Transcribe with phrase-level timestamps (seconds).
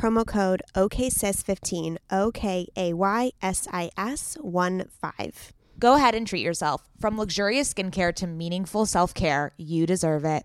[0.00, 5.52] promo code OKSIS15, O K A Y S I S 1 5.
[5.78, 6.88] Go ahead and treat yourself.
[6.98, 10.44] From luxurious skincare to meaningful self care, you deserve it.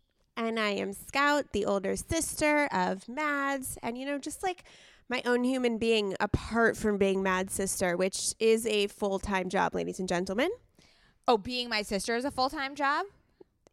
[0.37, 3.77] And I am Scout, the older sister of Mads.
[3.83, 4.63] And, you know, just like
[5.09, 9.75] my own human being apart from being Mad's sister, which is a full time job,
[9.75, 10.49] ladies and gentlemen.
[11.27, 13.05] Oh, being my sister is a full time job?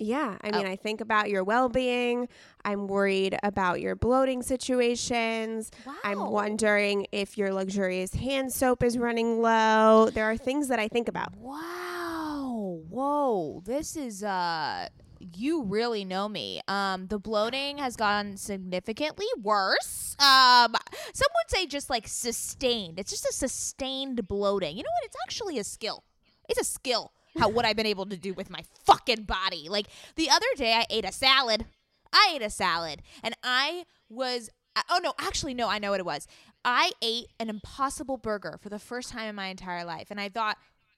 [0.00, 0.36] Yeah.
[0.42, 0.70] I mean, oh.
[0.70, 2.28] I think about your well being.
[2.64, 5.70] I'm worried about your bloating situations.
[5.86, 5.94] Wow.
[6.04, 10.10] I'm wondering if your luxurious hand soap is running low.
[10.12, 11.36] There are things that I think about.
[11.36, 12.80] Wow.
[12.88, 13.62] Whoa.
[13.64, 14.88] This is, uh,
[15.36, 16.60] you really know me.
[16.68, 20.16] Um, the bloating has gone significantly worse.
[20.18, 20.74] Um,
[21.12, 22.98] some would say just like sustained.
[22.98, 24.76] It's just a sustained bloating.
[24.76, 25.06] You know what?
[25.06, 26.04] It's actually a skill.
[26.48, 27.12] It's a skill.
[27.38, 29.68] How what I've been able to do with my fucking body.
[29.68, 31.66] Like the other day, I ate a salad.
[32.12, 34.50] I ate a salad, and I was.
[34.90, 36.26] Oh no, actually no, I know what it was.
[36.64, 40.28] I ate an Impossible Burger for the first time in my entire life, and I
[40.28, 40.56] thought,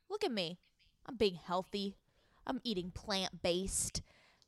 [0.09, 0.59] look at me.
[1.07, 1.97] I'm being healthy.
[2.47, 4.03] I'm eating plant based.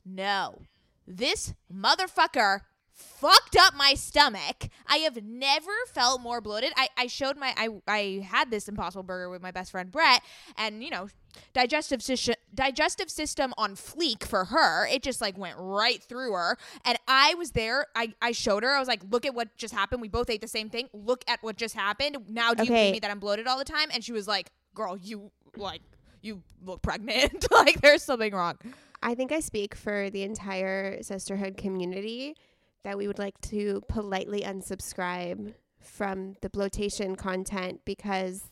[0.04, 0.62] No.
[1.06, 2.60] This motherfucker
[2.92, 4.68] fucked up my stomach.
[4.86, 6.72] I have never felt more bloated.
[6.76, 10.22] I, I showed my I, I had this impossible burger with my best friend Brett
[10.56, 11.08] and you know
[11.54, 14.86] digestive system digestive system on fleek for her.
[14.86, 16.58] It just like went right through her.
[16.84, 17.86] And I was there.
[17.96, 18.70] I, I showed her.
[18.74, 20.02] I was like, look at what just happened.
[20.02, 20.88] We both ate the same thing.
[20.92, 22.18] Look at what just happened.
[22.28, 23.88] Now do you believe me that I'm bloated all the time?
[23.92, 25.80] And she was like, girl, you like
[26.20, 27.46] you look pregnant.
[27.50, 28.58] like there's something wrong.
[29.02, 32.36] I think I speak for the entire sisterhood community
[32.84, 38.50] that we would like to politely unsubscribe from the bloatation content because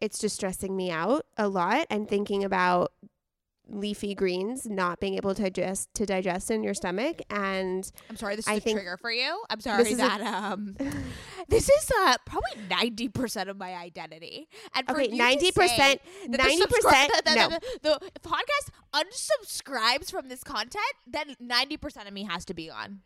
[0.00, 1.86] it's just stressing me out a lot.
[1.90, 2.92] And thinking about
[3.68, 8.36] leafy greens not being able to digest to digest in your stomach and I'm sorry
[8.36, 9.42] this is I a trigger for you.
[9.48, 10.76] I'm sorry that a, um
[11.48, 14.48] this is uh probably 90% of my identity.
[14.74, 17.48] And okay, 90% 90% no.
[17.48, 22.70] The, the, the podcast unsubscribes from this content, then 90% of me has to be
[22.70, 23.00] on.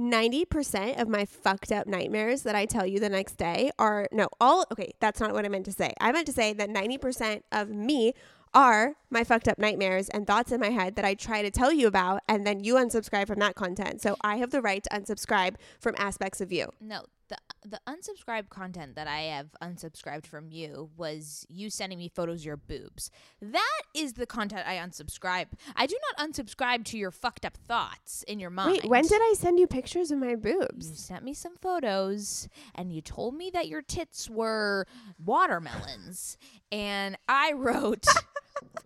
[0.00, 4.28] 90% of my fucked up nightmares that I tell you the next day are no,
[4.40, 5.92] all okay, that's not what I meant to say.
[6.00, 8.14] I meant to say that 90% of me
[8.54, 11.72] are my fucked up nightmares and thoughts in my head that I try to tell
[11.72, 14.00] you about, and then you unsubscribe from that content.
[14.02, 16.68] So I have the right to unsubscribe from aspects of you.
[16.80, 22.08] No, the the unsubscribed content that I have unsubscribed from you was you sending me
[22.08, 23.10] photos of your boobs.
[23.42, 25.48] That is the content I unsubscribe.
[25.76, 28.72] I do not unsubscribe to your fucked up thoughts in your mind.
[28.82, 30.88] Wait, when did I send you pictures of my boobs?
[30.88, 34.86] You sent me some photos and you told me that your tits were
[35.22, 36.38] watermelons.
[36.72, 38.06] and I wrote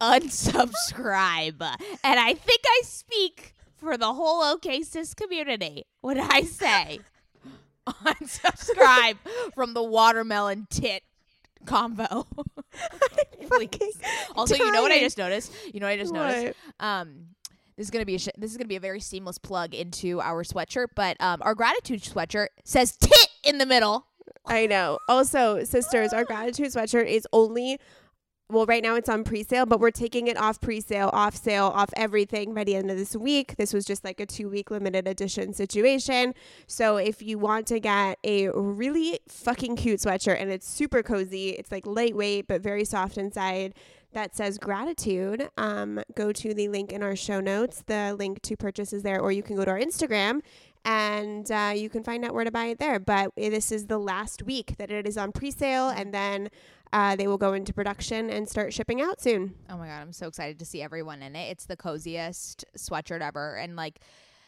[0.01, 1.61] unsubscribe.
[2.03, 7.01] And I think I speak for the whole OK Sis community when I say
[7.87, 9.17] unsubscribe
[9.55, 11.03] from the watermelon tit
[11.67, 12.27] combo.
[14.37, 15.53] Also, you know what I just noticed?
[15.73, 16.59] You know what I just noticed?
[16.81, 17.27] Um
[17.77, 20.21] this is gonna be a sh- this is gonna be a very seamless plug into
[20.21, 24.07] our sweatshirt, but um our gratitude sweatshirt says tit in the middle.
[24.47, 24.99] I know.
[25.09, 27.79] Also, sisters, our gratitude sweatshirt is only
[28.51, 31.91] well, right now it's on pre-sale, but we're taking it off pre-sale, off sale, off
[31.97, 33.57] everything by the end of this week.
[33.57, 36.35] This was just like a two-week limited edition situation.
[36.67, 41.51] So if you want to get a really fucking cute sweatshirt and it's super cozy,
[41.51, 43.75] it's like lightweight but very soft inside.
[44.13, 45.49] That says gratitude.
[45.57, 47.83] Um, go to the link in our show notes.
[47.87, 50.41] The link to purchase is there, or you can go to our Instagram
[50.85, 52.99] and uh, you can find out where to buy it there.
[52.99, 56.51] But this is the last week that it is on pre-sale, and then
[56.95, 59.53] uh, they will go into production and start shipping out soon.
[59.69, 61.51] Oh my god, I'm so excited to see everyone in it.
[61.51, 63.99] It's the coziest sweatshirt ever, and like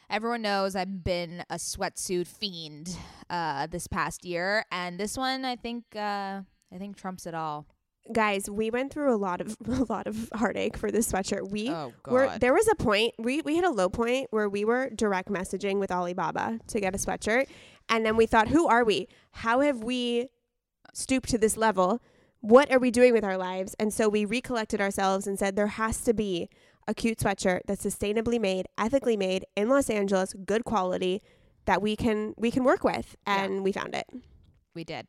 [0.09, 2.97] everyone knows, I've been a sweatsuit fiend
[3.29, 7.67] uh this past year, and this one I think uh I think trumps it all.
[8.13, 11.51] Guys, we went through a lot of a lot of heartache for this sweatshirt.
[11.51, 14.65] We Oh were there was a point we we hit a low point where we
[14.65, 17.49] were direct messaging with Alibaba to get a sweatshirt,
[17.89, 19.09] and then we thought, who are we?
[19.33, 20.29] How have we
[20.95, 22.01] stooped to this level?
[22.41, 23.75] What are we doing with our lives?
[23.79, 26.49] And so we recollected ourselves and said there has to be
[26.87, 31.23] a cute sweatshirt that's sustainably made, ethically made in Los Angeles, good quality
[31.65, 33.45] that we can we can work with, Yeah.
[33.45, 34.07] and we found it.
[34.77, 35.07] we did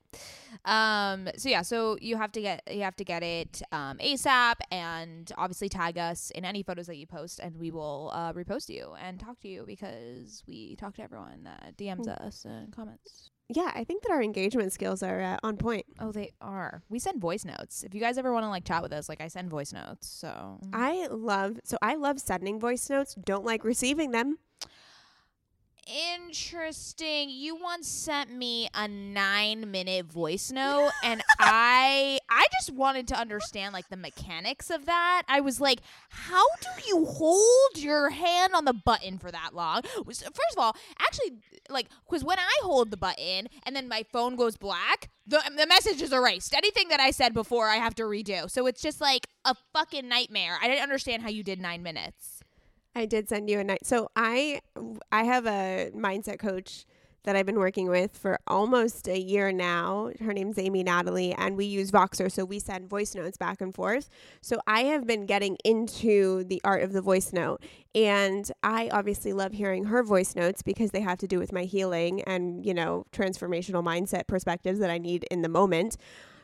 [0.64, 4.56] um so yeah so you have to get you have to get it um asap
[4.72, 8.70] and obviously tag us in any photos that you post and we will uh repost
[8.70, 13.30] you and talk to you because we talk to everyone that dms us and comments
[13.50, 15.86] Yeah, I think that our engagement skills are uh, on point.
[16.00, 18.82] oh they are we send voice notes if you guys ever want to like chat
[18.84, 22.90] with us like i send voice notes so I love so I love sending voice
[22.90, 23.16] notes.
[23.16, 24.38] Don't like receiving them.
[25.88, 27.30] Interesting.
[27.30, 33.16] You once sent me a nine minute voice note, and I I just wanted to
[33.16, 35.24] understand like the mechanics of that.
[35.30, 35.80] I was like,
[36.10, 39.84] how do you hold your hand on the button for that long?
[40.06, 41.38] First of all, actually,
[41.70, 45.68] like, because when I hold the button and then my phone goes black, the the
[45.68, 46.54] message is erased.
[46.54, 48.52] Anything that I said before, I have to redo.
[48.52, 50.58] So it's just like a fucking nightmare.
[50.62, 52.37] I didn't understand how you did nine minutes.
[52.98, 53.86] I did send you a night.
[53.86, 54.62] So I
[55.12, 56.86] I have a mindset coach
[57.24, 60.12] that I've been working with for almost a year now.
[60.22, 63.76] Her name's Amy Natalie, and we use Voxer, so we send voice notes back and
[63.76, 64.10] forth.
[64.42, 67.62] So I have been getting into the art of the voice note,
[67.94, 71.64] and I obviously love hearing her voice notes because they have to do with my
[71.64, 75.98] healing and you know transformational mindset perspectives that I need in the moment.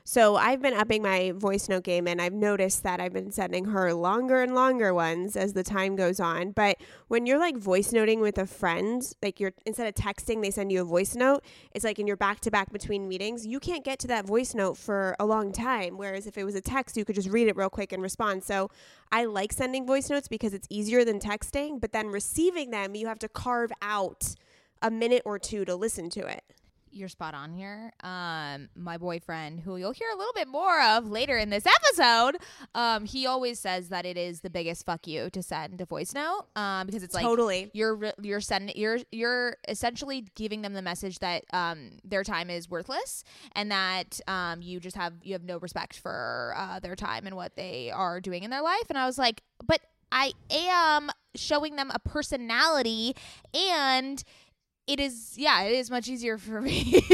[0.05, 3.65] So I've been upping my voice note game and I've noticed that I've been sending
[3.65, 6.51] her longer and longer ones as the time goes on.
[6.51, 6.77] But
[7.07, 10.73] when you're like voice noting with a friend, like you're instead of texting, they send
[10.73, 11.41] you a voice note.
[11.71, 14.53] It's like in your back to back between meetings, you can't get to that voice
[14.53, 15.97] note for a long time.
[15.97, 18.44] Whereas if it was a text, you could just read it real quick and respond.
[18.44, 18.69] So
[19.09, 23.07] I like sending voice notes because it's easier than texting, but then receiving them, you
[23.07, 24.35] have to carve out
[24.81, 26.44] a minute or two to listen to it.
[26.94, 27.92] You're spot on here.
[28.04, 32.38] Um, my boyfriend, who you'll hear a little bit more of later in this episode,
[32.75, 36.14] um, he always says that it is the biggest fuck you to send a voice
[36.14, 37.71] note, um, because it's like totally.
[37.73, 42.69] you're you're sending you're you're essentially giving them the message that um their time is
[42.69, 43.23] worthless
[43.54, 47.35] and that um you just have you have no respect for uh, their time and
[47.35, 48.85] what they are doing in their life.
[48.90, 49.81] And I was like, but
[50.12, 53.16] I am showing them a personality
[53.54, 54.23] and
[54.87, 57.02] it is yeah it is much easier for me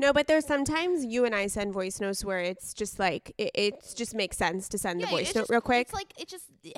[0.00, 3.50] No, but there's sometimes you and I send voice notes where it's just like it,
[3.52, 5.88] it just makes sense to send the voice note just- real quick.
[5.88, 6.70] it's like it just eh,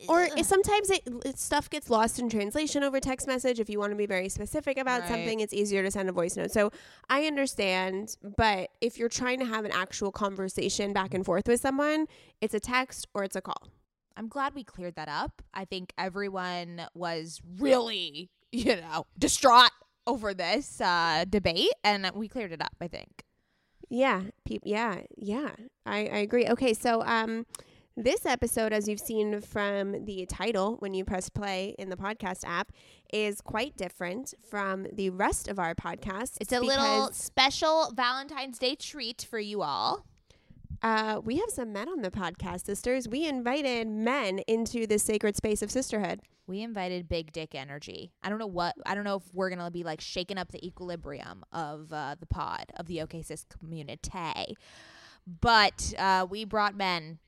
[0.00, 0.32] eh, Or Ugh.
[0.36, 3.60] it, sometimes it, it stuff gets lost in translation over text message.
[3.60, 5.08] If you want to be very specific about Right.
[5.08, 6.50] something, it's easier to send a voice note.
[6.50, 6.72] So
[7.08, 11.60] I understand, but if you're trying to have an actual conversation back and forth with
[11.60, 12.06] someone,
[12.40, 13.68] it's a text or it's a call.
[14.16, 15.42] I'm glad we cleared that up.
[15.54, 19.70] I think everyone was really, you know, distraught
[20.06, 22.74] over this uh, debate, and we cleared it up.
[22.80, 23.24] I think.
[23.90, 25.50] Yeah, peop- yeah, yeah.
[25.86, 26.46] I, I agree.
[26.48, 27.46] Okay, so um,
[27.96, 32.42] This episode, as you've seen from the title when you press play in the podcast
[32.44, 32.72] app,
[33.12, 36.38] is quite different from the rest of our podcast.
[36.40, 40.04] It's a little special Valentine's Day treat for you all.
[40.82, 43.08] Uh, we have some men on the podcast, sisters.
[43.08, 46.20] We invited men into the sacred space of sisterhood.
[46.46, 48.12] We invited big dick energy.
[48.22, 48.74] I don't know what.
[48.84, 52.26] I don't know if we're gonna be like shaking up the equilibrium of uh, the
[52.26, 54.56] pod of the OK Sis community,
[55.40, 57.18] but uh, we brought men.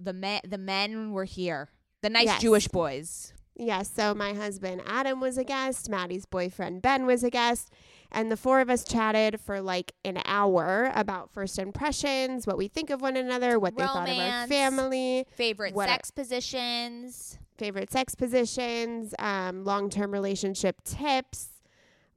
[0.00, 1.68] The men, the men were here.
[2.02, 2.40] The nice Yes.
[2.40, 3.32] Jewish boys.
[3.58, 7.72] Yes, so my husband Adam was a guest, Maddie's boyfriend Ben was a guest,
[8.12, 12.68] and the four of us chatted for like an hour about first impressions, what we
[12.68, 17.38] think of one another, what they thought of our family, Favorite sex positions.
[17.58, 21.48] favorite sex positions, um, long term relationship tips,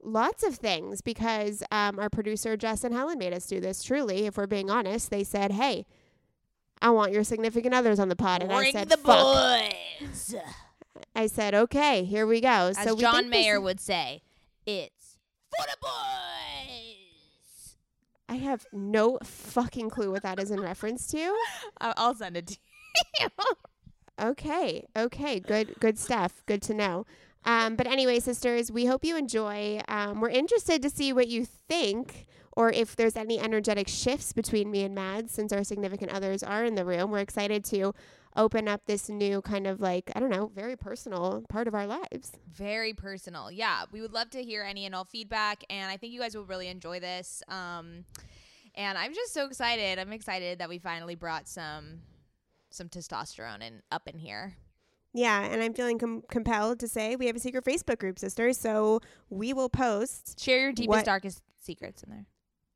[0.02, 1.00] lots of things.
[1.02, 3.82] Because um, our producer Jess and Helen made us do this.
[3.82, 5.86] Truly, if we're being honest, they said, "Hey,
[6.82, 9.72] I want your significant others on the pod," and I said, the "Fuck."
[10.10, 10.34] boys.
[11.14, 14.22] I said, "Okay, here we go." As so we John Mayer would say,
[14.66, 14.99] it's
[15.56, 17.76] for the boys.
[18.28, 21.34] I have no fucking clue what that is in reference to.
[21.80, 22.58] I'll send it to
[23.20, 23.28] you.
[24.20, 26.42] Okay, okay, good, good stuff.
[26.46, 27.06] Good to know.
[27.44, 29.80] Um, but anyway, sisters, we hope you enjoy.
[29.88, 34.70] Um, we're interested to see what you think, or if there's any energetic shifts between
[34.70, 37.10] me and Mads, since our significant others are in the room.
[37.10, 37.94] We're excited to
[38.40, 41.86] open up this new kind of like I don't know, very personal part of our
[41.86, 42.32] lives.
[42.52, 43.50] Very personal.
[43.50, 46.34] Yeah, we would love to hear any and all feedback, and I think you guys
[46.34, 47.42] will really enjoy this.
[47.48, 48.04] Um,
[48.74, 49.98] and I'm just so excited.
[49.98, 52.00] I'm excited that we finally brought some
[52.70, 54.54] some testosterone in up in here.
[55.12, 58.56] Yeah, and I'm feeling com- compelled to say we have a secret Facebook group, sisters.
[58.58, 60.40] So we will post.
[60.40, 62.26] Share your deepest, What- darkest secrets in there.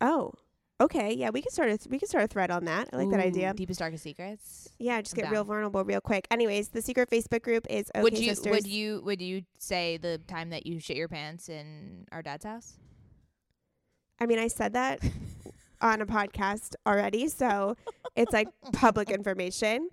[0.01, 0.33] Oh,
[0.81, 2.89] okay, yeah, we can start a th- we can start a thread on that.
[2.93, 3.53] I like that idea.
[3.55, 4.69] Deepest, darkest secrets.
[4.79, 6.27] Yeah, just I'm get real vulnerable real quick.
[6.31, 8.51] Anyways, the secret Facebook group is okay would you sisters.
[8.53, 12.45] would you would you say the time that you shit your pants in our dad's
[12.45, 12.75] house?
[14.21, 15.01] I mean, I said that
[15.81, 17.77] on a podcast already, so
[18.17, 19.89] it's like public information.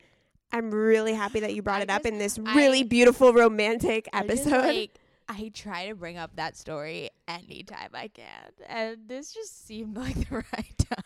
[0.54, 4.08] I'm really happy that you brought I it up in this I- really beautiful romantic
[4.14, 4.66] I just, episode.
[4.68, 4.92] like,
[5.34, 10.30] I try to bring up that story anytime I can, and this just seemed like
[10.30, 11.04] the right time.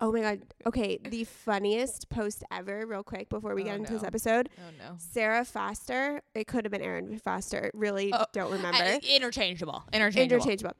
[0.00, 0.40] oh my god.
[0.66, 4.48] Okay, the funniest post ever, real quick before we Oh, get into this episode.
[4.58, 4.94] Oh no.
[4.98, 6.22] Sara Foster.
[6.34, 7.70] It could have been Erin Foster.
[7.74, 8.82] Really Oh, don't remember.
[8.82, 9.84] Uh, interchangeable.
[9.92, 10.36] Interchangeable.
[10.48, 10.76] interchangeable.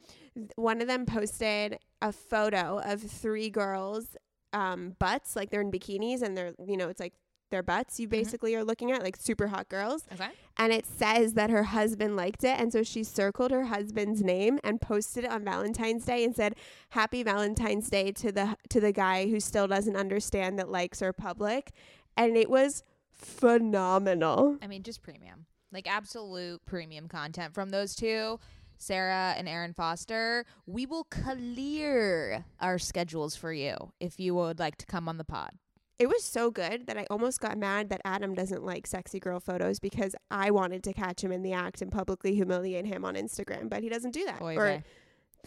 [0.56, 4.16] One of them posted a photo of three girls'
[4.52, 7.14] um, butts, like they're in bikinis, and they're you know it's like
[7.50, 7.98] their butts.
[7.98, 8.18] You mm-hmm.
[8.18, 10.30] basically are looking at like super hot girls, Okay.
[10.56, 14.58] and it says that her husband liked it, and so she circled her husband's name
[14.64, 16.54] and posted it on Valentine's Day and said,
[16.90, 21.12] "Happy Valentine's Day to the to the guy who still doesn't understand that likes are
[21.12, 21.72] public,"
[22.16, 24.58] and it was phenomenal.
[24.62, 25.46] I mean, just premium.
[25.72, 28.40] Like absolute premium content from those two,
[28.78, 30.46] Sara and Erin Foster.
[30.66, 35.24] We will clear our schedules for you if you would like to come on the
[35.24, 35.50] pod.
[35.98, 39.40] It was so good that I almost got mad that Adam doesn't like sexy girl
[39.40, 43.14] photos because I wanted to catch him in the act and publicly humiliate him on
[43.16, 44.40] Instagram, but he doesn't do that.
[44.40, 44.82] Oy or vey.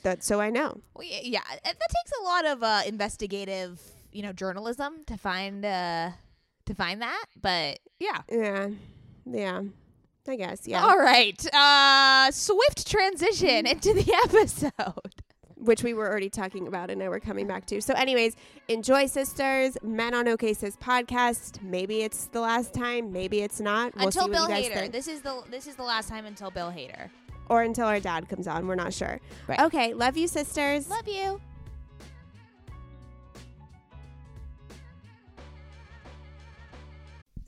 [0.03, 0.81] that so I know.
[0.93, 3.79] Well, yeah, uh, that takes a lot of uh, investigative,
[4.11, 6.11] you know, journalism to find uh,
[6.65, 7.25] to find that.
[7.41, 8.21] But yeah.
[8.29, 8.67] Yeah.
[9.25, 9.61] Yeah.
[10.27, 10.83] I guess, yeah.
[10.85, 11.43] All right.
[11.53, 15.20] Uh, swift transition into the episode.
[15.61, 17.81] Which we were already talking about and now we're coming back to.
[17.81, 18.35] So anyways,
[18.67, 21.61] enjoy sisters, Men on OK Sis podcast.
[21.61, 23.95] Maybe it's the last time, maybe it's not.
[23.95, 24.73] We'll until Bill Hader.
[24.73, 24.91] think.
[24.91, 27.09] This is the this is the last time until Bill Hader.
[27.49, 29.19] Or until our dad comes on, we're not sure.
[29.47, 29.59] Right.
[29.59, 30.89] Okay, love you sisters.
[30.89, 31.41] Love you.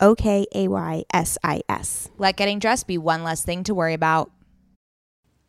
[0.00, 2.08] O K A Y S I S.
[2.18, 4.30] Let getting dressed be one less thing to worry about.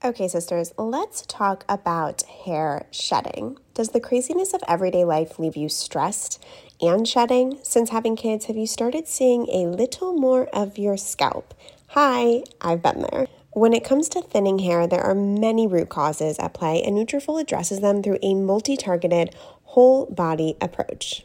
[0.03, 3.57] Okay, sisters, let's talk about hair shedding.
[3.73, 6.43] Does the craziness of everyday life leave you stressed
[6.79, 7.57] and shedding?
[7.63, 11.55] Since having kids, have you started seeing a little more of your scalp?
[11.87, 13.27] Hi, I've been there.
[13.51, 17.41] When it comes to thinning hair, there are many root causes at play, and Nutrafol
[17.41, 19.33] addresses them through a multi-targeted,
[19.63, 21.24] whole body approach.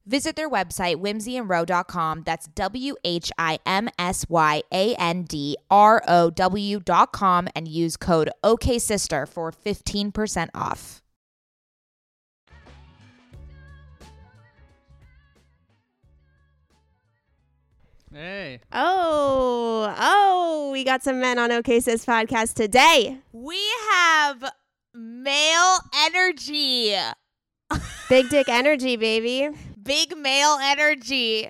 [0.11, 2.23] Visit their website, whimsyandrow.com.
[2.25, 7.95] That's W H I M S Y A N D R O W.com and use
[7.95, 11.01] code OKSister for 15% off.
[18.13, 18.59] Hey.
[18.73, 23.19] Oh, oh, we got some men on OK Sis podcast today.
[23.31, 23.57] We
[23.91, 24.43] have
[24.93, 26.97] male energy,
[28.09, 29.55] Big dick energy, baby.
[29.83, 31.49] Big male energy.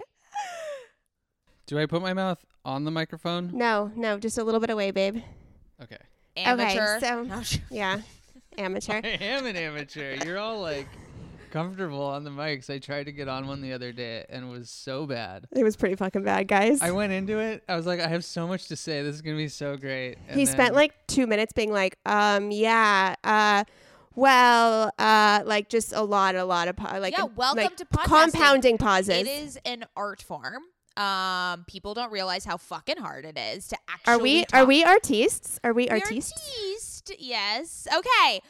[1.68, 3.52] Do I put my mouth on the microphone?
[3.54, 5.18] No, no, just a little bit away, babe.
[5.82, 5.98] Okay.
[6.38, 7.00] Amateur.
[7.00, 8.02] so- No, Yeah,
[8.58, 9.02] amateur.
[9.04, 10.18] I am an amateur.
[10.26, 10.88] You're all like
[11.52, 12.70] comfortable on the mics.
[12.70, 15.48] I tried to get on one the other day and it was so bad.
[15.52, 16.82] It was pretty fucking bad, guys.
[16.82, 17.64] I went into it.
[17.68, 19.02] I was like, I have so much to say.
[19.04, 20.18] This is gonna be so great.
[20.30, 23.64] And he then- spent like two minutes being like, um, yeah, uh,
[24.16, 27.86] well, uh, like just a lot, a lot of pa- like, Yeah, welcome like to
[27.86, 28.04] podcasting.
[28.32, 29.10] compounding pauses.
[29.10, 30.64] It is an art form.
[30.98, 34.14] Um, people don't realize how fucking hard it is to actually.
[34.14, 34.54] Are we talk.
[34.54, 35.60] are we artistes?
[35.64, 36.34] Are we artistes?
[36.34, 37.88] artiste, Yes.
[37.88, 38.42] Okay.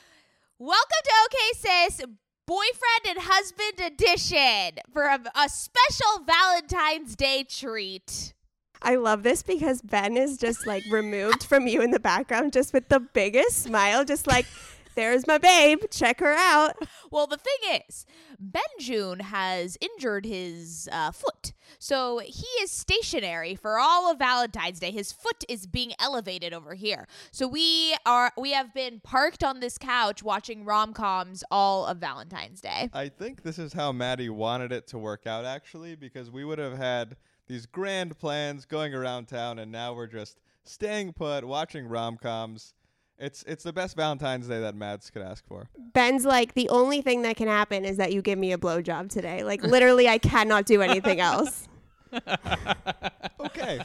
[0.58, 2.02] Welcome to OK Sis
[2.48, 8.34] Boyfriend and Husband Edition for a, a special Valentine's Day treat.
[8.82, 12.74] I love this because Ben is just like removed from you in the background, just
[12.74, 14.48] with the biggest smile, just like,
[14.96, 16.76] there's my babe, check her out.
[17.12, 18.06] Well, the thing is,
[18.42, 21.54] Benjun has injured his uh, foot.
[21.80, 24.92] So he is stationary for all of Valentine's Day.
[24.92, 27.08] His foot is being elevated over here.
[27.32, 32.62] So we are we have been parked on this couch watching rom-coms all of Valentine's
[32.62, 32.90] Day.
[32.94, 36.60] I think this is how Maddie wanted it to work out, actually, because we would
[36.60, 37.16] have had
[37.48, 42.74] these grand plans going around town, and now we're just staying put, watching rom coms.
[43.22, 45.70] It's it's the best Valentine's Day that Mads could ask for.
[45.94, 49.10] Ben's like, the only thing that can happen is that you give me a blowjob
[49.10, 49.44] today.
[49.44, 51.68] Like, literally, I cannot do anything else.
[53.40, 53.80] Okay.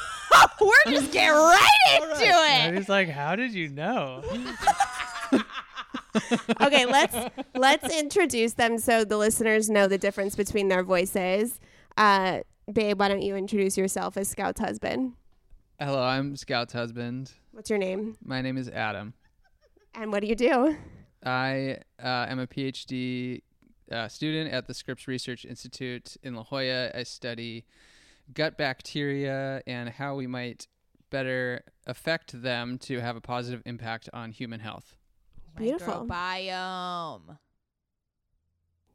[0.60, 2.78] We're just getting right into And it.
[2.78, 4.22] he's like, How did you know?
[6.60, 7.16] Okay, let's
[7.54, 11.58] let's introduce them so the listeners know the difference between their voices.
[11.96, 15.14] Uh, babe, why don't you introduce yourself as Scout's husband?
[15.84, 17.32] Hello, I'm Scout's husband.
[17.50, 19.14] What's your name My name is Adam.
[19.96, 20.76] and what do you do?
[21.24, 23.42] I uh, am a PhD
[23.90, 26.92] uh, student at the Scripps Research Institute in La Jolla.
[26.94, 27.64] I study
[28.32, 30.68] gut bacteria and how we might
[31.10, 34.94] better affect them to have a positive impact on human health.
[35.56, 36.06] Beautiful.
[36.06, 37.38] Microbiome.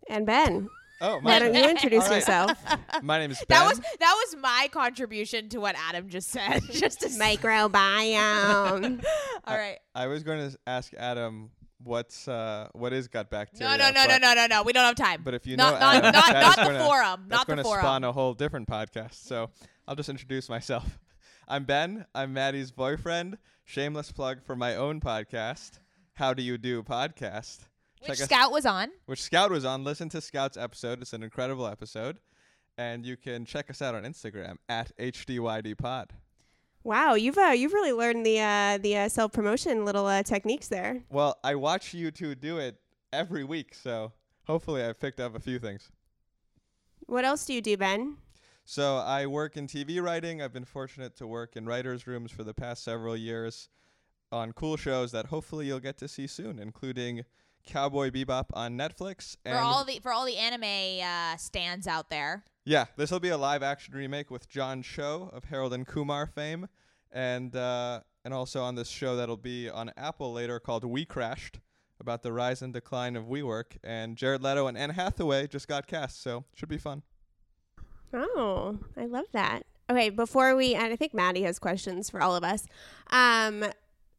[0.10, 2.16] And Ben, Oh, why my don't you introduce All right.
[2.18, 2.52] yourself?
[3.04, 3.60] My name is Ben.
[3.60, 6.62] That was that was my contribution to what Adam just said.
[6.72, 9.04] just to say- Microbiome.
[9.46, 9.78] All right.
[9.94, 11.52] I was going to ask Adam
[11.84, 13.78] what's uh what is gut No, bacteria.
[13.78, 14.64] no, no, no, but, no, no, no.
[14.64, 15.22] We don't have time.
[15.24, 17.26] But if you not, know not, Adam, not, that not is the gonna- forum.
[17.28, 17.82] That's Not the going to forum.
[17.84, 19.14] spawn a whole different podcast.
[19.28, 19.50] So
[19.88, 20.98] I'll just introduce myself.
[21.48, 22.06] I'm Ben.
[22.16, 23.38] I'm Maddie's boyfriend.
[23.66, 25.80] Shameless plug for my own podcast,
[26.14, 27.60] How Do You Do Podcast.
[28.10, 28.90] Which Check us- Scout was on.
[29.06, 29.84] which Scout was on.
[29.84, 31.02] Listen to Scout's episode.
[31.02, 32.20] It's an incredible episode.
[32.78, 36.12] And you can check us out on Instagram at HDYDPod.
[36.84, 40.68] wow, you've uh, you've really learned the uh, the uh, self promotion little uh, techniques
[40.68, 41.04] there.
[41.10, 42.80] Well, I watch you two do it
[43.12, 44.12] every week, so
[44.46, 45.90] hopefully I've picked up a few things.
[47.08, 48.18] What else do you do, Ben?
[48.66, 50.42] So I work in TV writing.
[50.42, 53.70] I've been fortunate to work in writers' rooms for the past several years
[54.32, 57.24] on cool shows that hopefully you'll get to see soon, including
[57.68, 59.38] Cowboy Bebop on Netflix.
[59.46, 62.44] For all the for all the anime uh, stands out there.
[62.66, 66.26] yeah, this will be a live action remake with John Cho of Harold and Kumar
[66.26, 66.68] fame,
[67.12, 71.60] and uh, and also on this show that'll be on Apple later called We Crashed
[72.00, 73.78] about the rise and decline of WeWork.
[73.84, 77.02] And Jared Leto and Anne Hathaway just got cast, so should be fun.
[78.14, 79.64] Oh, I love that.
[79.90, 82.68] Okay, before we, and I think Maddie has questions for all of us.
[83.10, 83.64] Um,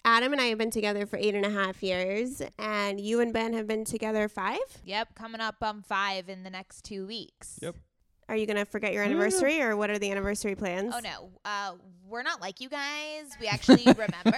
[0.04, 3.32] Adam and I have been together for eight and a half years, and you and
[3.32, 4.58] Ben have been together five.
[4.84, 7.58] Yep, coming up on five in the next two weeks.
[7.62, 7.76] Yep.
[8.28, 10.92] Are you gonna forget your anniversary, or what are the anniversary plans?
[10.94, 11.72] Oh no, uh,
[12.06, 13.30] we're not like you guys.
[13.40, 14.36] We actually remember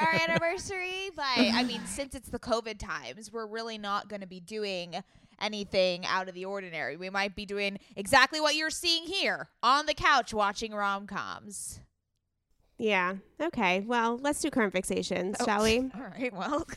[0.00, 4.26] our anniversary, but I mean, since it's the COVID times, we're really not going to
[4.26, 4.96] be doing
[5.40, 6.96] anything out of the ordinary.
[6.96, 11.80] We might be doing exactly what you're seeing here on the couch watching rom coms.
[12.82, 13.14] Yeah.
[13.40, 13.80] Okay.
[13.86, 15.44] Well, let's do current fixations, Oh.
[15.44, 15.78] shall we?
[15.94, 16.32] All right.
[16.32, 16.66] Well.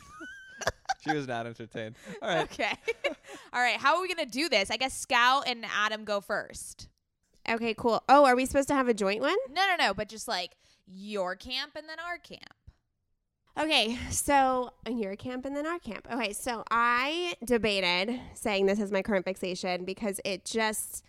[1.00, 1.94] She was not entertained.
[2.20, 2.42] All right.
[2.50, 2.72] okay.
[3.52, 3.76] All right.
[3.76, 4.72] How are we gonna do this?
[4.72, 6.88] I guess Scout and Adam go first.
[7.48, 8.02] Okay, cool.
[8.08, 9.36] Oh, are we supposed to have a joint one?
[9.52, 9.94] No, no, no.
[9.94, 10.56] But just like
[10.88, 12.54] your camp and then our camp.
[13.56, 16.08] Okay, so your camp and then our camp.
[16.12, 21.04] Okay, so I debated saying this as my current fixation because it just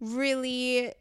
[0.00, 0.92] really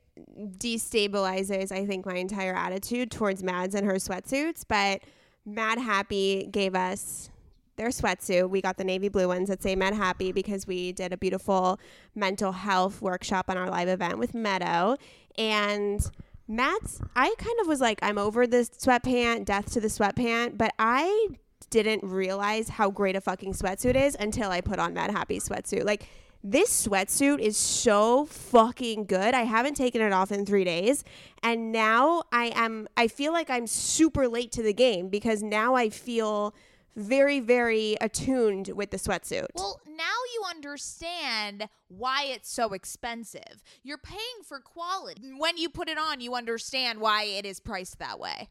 [0.58, 4.64] destabilizes, I think, my entire attitude towards Mads and her sweatsuits.
[4.68, 5.02] But
[5.46, 7.30] Madhappy gave us
[7.76, 8.50] their sweatsuit.
[8.50, 11.80] We got the navy blue ones that say Madhappy because we did a beautiful
[12.16, 14.96] mental health workshop on our live event with Meadow.
[15.38, 16.02] And
[16.48, 20.74] Mads, I kind of was like, I'm over this sweatpant, death to the sweatpant, but
[20.80, 21.28] I
[21.70, 25.84] didn't realize how great a fucking sweatsuit is until I put on Madhappy sweatsuit.
[25.84, 26.08] Like,
[26.48, 29.34] this sweatsuit is so fucking good.
[29.34, 31.04] I haven't taken it off in three days.
[31.42, 35.74] And now I am, I feel like I'm super late to the game because now
[35.74, 36.54] I feel
[36.96, 39.48] very, very attuned with the sweatsuit.
[39.56, 40.04] Well, now
[40.36, 43.64] you understand why it's so expensive.
[43.82, 45.34] You're paying for quality.
[45.36, 48.50] When you put it on, you understand why it is priced that way.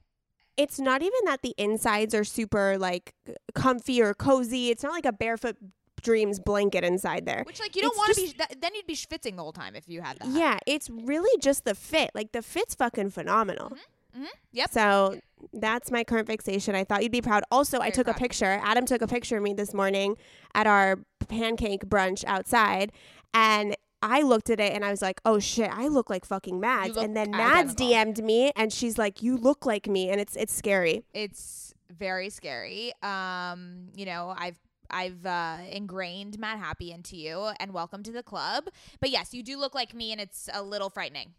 [0.56, 3.14] it's not even that the insides are super like
[3.54, 4.70] comfy or cozy.
[4.70, 5.56] It's not like a barefoot
[6.04, 7.42] dreams blanket inside there.
[7.44, 8.28] Which, like, you don't want to be.
[8.28, 10.28] Th- then you'd be schwitzing the whole time if you had that.
[10.28, 12.10] Yeah, it's really just the fit.
[12.14, 13.72] Like the fit's fucking phenomenal.
[14.16, 14.70] Mhm, Yep.
[14.70, 15.18] So
[15.52, 16.76] that's my current fixation.
[16.76, 17.42] I thought you'd be proud.
[17.50, 18.60] Also, I Very took a picture.
[18.62, 20.16] Adam took a picture of me this morning
[20.54, 22.92] at our pancake brunch outside,
[23.32, 26.60] and I looked at it and I was like, "Oh shit, I look like fucking
[26.60, 27.86] Mads." And then Mads identical.
[27.88, 31.02] DM'd me, and she's like, "You look like me," and it's it's scary.
[31.12, 32.92] It's very scary.
[33.02, 34.58] Um, you know, I've
[34.90, 38.68] I've uh, ingrained Madhappy into you, and welcome to the club.
[39.00, 41.34] But yes, you do look like me, and it's a little frightening.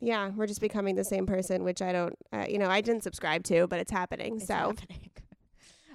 [0.00, 3.04] Yeah, we're just becoming the same person, which I don't, uh, you know, I didn't
[3.04, 4.36] subscribe to, but it's happening.
[4.36, 5.10] It's so happening.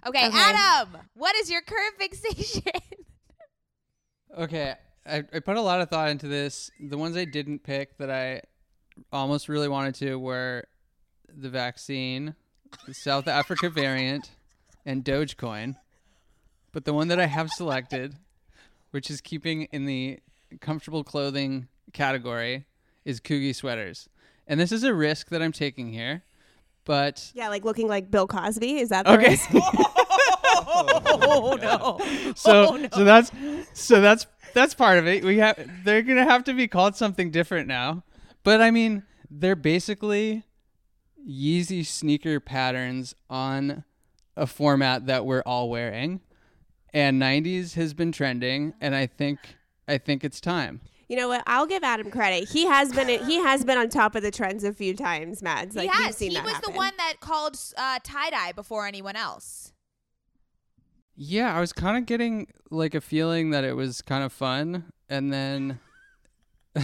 [0.07, 0.37] Okay, Okay.
[0.37, 2.71] Adam, what is your current fixation?
[4.37, 4.73] Okay,
[5.05, 6.71] I, I put a lot of thought into this.
[6.79, 8.43] The ones I didn't pick that I
[9.11, 10.63] almost really wanted to were
[11.27, 12.35] the vaccine,
[12.87, 14.31] the South Africa variant,
[14.85, 15.75] and Dogecoin.
[16.71, 18.15] But the one that I have selected,
[18.91, 20.19] which is keeping in the
[20.61, 22.65] comfortable clothing category,
[23.05, 24.09] is Coogi sweaters.
[24.47, 26.23] And this is a risk that I'm taking here,
[26.85, 28.79] but yeah, like looking like Bill Cosby.
[28.79, 29.29] Is that the okay.
[29.29, 29.49] risk?
[29.53, 32.33] oh no!
[32.35, 32.89] so Oh, no.
[32.91, 33.31] so that's
[33.73, 35.23] so that's that's part of it.
[35.23, 38.03] We have they're gonna have to be called something different now.
[38.43, 40.43] But I mean, they're basically
[41.27, 43.83] Yeezy sneaker patterns on
[44.35, 46.21] a format that we're all wearing.
[46.93, 49.39] And 90s has been trending, and I think
[49.87, 50.81] I think it's time.
[51.07, 51.43] You know what?
[51.47, 52.49] I'll give Adam credit.
[52.49, 55.75] He has been he has been on top of the trends a few times, Mads.
[55.75, 56.71] Like he seen He that was happen.
[56.73, 59.73] the one that called uh, tie dye before anyone else.
[61.15, 64.85] Yeah, I was kind of getting like a feeling that it was kind of fun,
[65.09, 65.79] and then,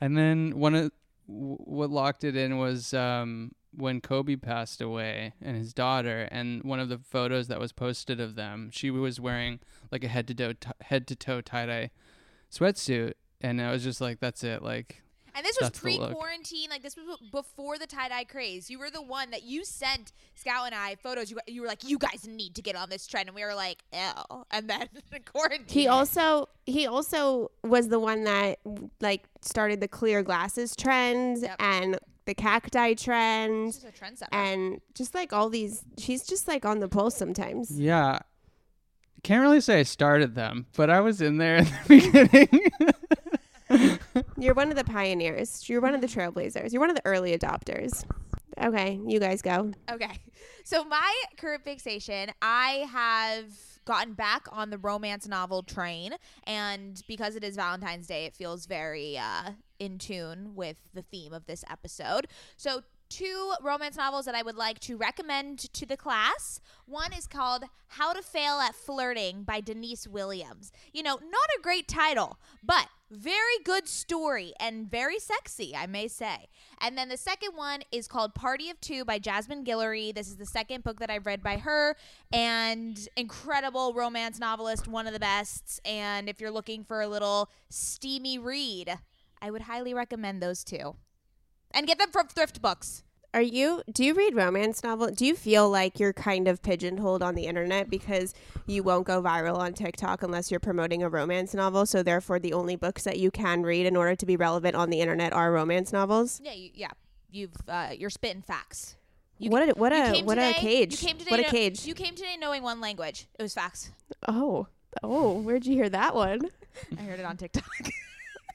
[0.00, 0.92] and then one of
[1.26, 6.80] what locked it in was um, when Kobe passed away and his daughter, and one
[6.80, 9.60] of the photos that was posted of them, she was wearing
[9.90, 11.90] like a head to toe t- head to toe tie dye
[12.52, 15.00] sweatsuit, and I was just like, that's it, like.
[15.36, 16.10] And this was That's the look.
[16.10, 16.70] pre-quarantine.
[16.70, 18.70] Like this was before the tie dye craze.
[18.70, 21.28] You were the one that you sent Scout and I photos.
[21.28, 23.56] You you were like, you guys need to get on this trend, and we were
[23.56, 23.98] like, ew.
[24.52, 25.66] And then the quarantine.
[25.66, 28.60] He also he also was the one that
[29.00, 31.56] like started the clear glasses trend Yep.
[31.58, 34.28] and the cacti trend This a trendsetter.
[34.32, 37.70] and just like all these she's just like on the pulse sometimes.
[37.78, 38.20] Yeah.
[39.22, 42.28] Can't really say I started them, but I was in there in the
[43.70, 43.98] beginning.
[44.38, 45.68] You're one of the pioneers.
[45.68, 46.72] You're one of the trailblazers.
[46.72, 48.04] You're one of the early adopters.
[48.62, 49.72] Okay, you guys go.
[49.90, 50.18] Okay.
[50.64, 53.46] So my current fixation, I have
[53.84, 58.66] gotten back on the romance novel train and because it is Valentine's Day, it feels
[58.66, 62.26] very uh in tune with the theme of this episode.
[62.56, 66.60] So two romance novels that I would like to recommend to the class.
[66.86, 70.72] One is called How to Fail at Flirting by Denise Williams.
[70.92, 76.08] You know, not a great title, but very good story and very sexy, I may
[76.08, 76.48] say.
[76.80, 80.12] And then the second one is called Party of Two by Jasmine Guillory.
[80.12, 81.96] This is the second book that I've read by her
[82.32, 85.80] and incredible romance novelist, one of the best.
[85.84, 88.98] And if you're looking for a little steamy read,
[89.44, 90.96] I would highly recommend those two.
[91.70, 93.02] And get them from thrift books.
[93.34, 95.10] Are you do you read romance novel?
[95.10, 98.32] Do you feel like you're kind of pigeonholed on the internet because
[98.66, 102.54] you won't go viral on TikTok unless you're promoting a romance novel, so therefore the
[102.54, 105.52] only books that you can read in order to be relevant on the internet are
[105.52, 106.40] romance novels?
[106.42, 106.90] Yeah, you, yeah.
[107.30, 108.96] you've uh, you're spitting facts.
[109.36, 111.02] You what a what a what today, a cage!
[111.02, 111.84] You came today what a cage!
[111.84, 113.26] You came today knowing one language.
[113.38, 113.90] It was facts.
[114.26, 114.68] oh
[115.02, 116.40] oh, where'd you hear that one?
[116.98, 117.64] I heard it on TikTok.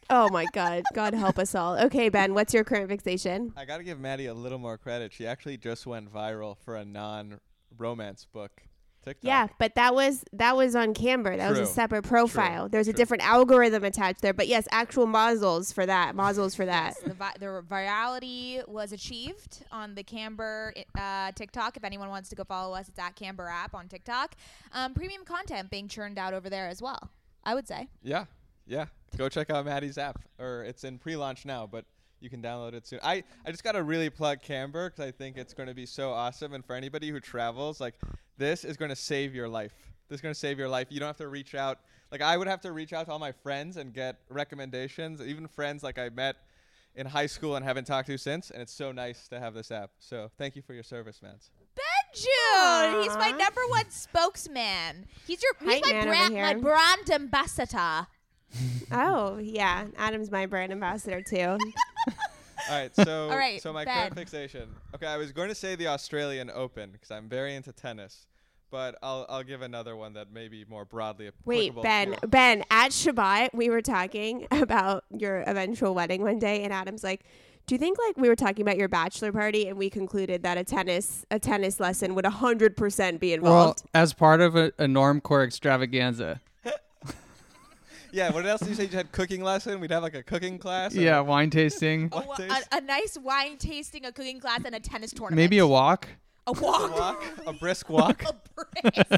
[0.09, 0.83] Oh my God!
[0.93, 1.77] God help us all.
[1.77, 3.53] Okay, Ben, what's your current fixation?
[3.55, 5.13] I gotta give Maddie a little more credit.
[5.13, 8.63] She actually just went viral for a non-romance book.
[9.01, 9.27] TikTok.
[9.27, 11.37] Yeah, but that was that was on Camber.
[11.37, 12.67] That was a separate profile.
[12.67, 14.33] There's a different algorithm attached there.
[14.33, 16.15] But yes, actual muzzles for that.
[16.15, 16.95] Muzzles for that.
[16.97, 21.77] Yes, the, vi- the virality was achieved on the Camber uh, TikTok.
[21.77, 24.35] If anyone wants to go follow us, it's at Camber app on TikTok.
[24.73, 27.09] Um, premium content being churned out over there as well.
[27.45, 27.87] I would say.
[28.03, 28.25] Yeah,
[28.69, 28.85] yeah.
[29.17, 31.85] Go check out Maddie's app, or it's in pre-launch now, but
[32.21, 32.99] you can download it soon.
[33.03, 36.11] I, I just gotta really plug Camber because I think it's going to be so
[36.11, 37.95] awesome, and for anybody who travels, like
[38.37, 39.73] this is going to save your life.
[40.07, 40.87] This is going to save your life.
[40.89, 41.79] You don't have to reach out.
[42.11, 45.47] Like I would have to reach out to all my friends and get recommendations, even
[45.47, 46.37] friends like I met
[46.95, 48.49] in high school and haven't talked to since.
[48.49, 49.91] And it's so nice to have this app.
[49.99, 51.51] So thank you for your service, Mans.
[51.75, 55.05] Benjune, he's my number one spokesman.
[55.27, 58.07] He's your he's Hype my brand my brand ambassador.
[58.91, 61.57] Oh yeah, Adam's my brand ambassador too.
[61.57, 61.57] All
[62.69, 63.95] right, so All right, so my Ben.
[63.97, 64.69] current fixation.
[64.95, 68.27] Okay, I was going to say the Australian Open because I'm very into tennis,
[68.71, 71.73] but I'll I'll give another one that may be more broadly Wait.
[71.81, 76.73] Ben, to- Ben, at Shabbat, we were talking about your eventual wedding one day, and
[76.73, 77.21] Adam's like,
[77.67, 80.57] "Do you think like we were talking about your bachelor party, and we concluded that
[80.57, 83.53] a tennis a tennis lesson would hundred percent be involved?
[83.53, 86.41] Well, involved?" as part of a, a normcore extravaganza.
[88.11, 88.83] Yeah, what else did you say?
[88.85, 89.79] You had cooking lesson.
[89.79, 90.93] We'd have like a cooking class.
[90.93, 92.09] and- Yeah, wine tasting.
[92.11, 95.35] A, a, a nice wine tasting, a cooking class, and a tennis tournament.
[95.37, 96.07] Maybe a walk.
[96.47, 96.95] a A walk.
[96.97, 98.23] walk, a brisk walk.
[98.23, 99.11] a brisk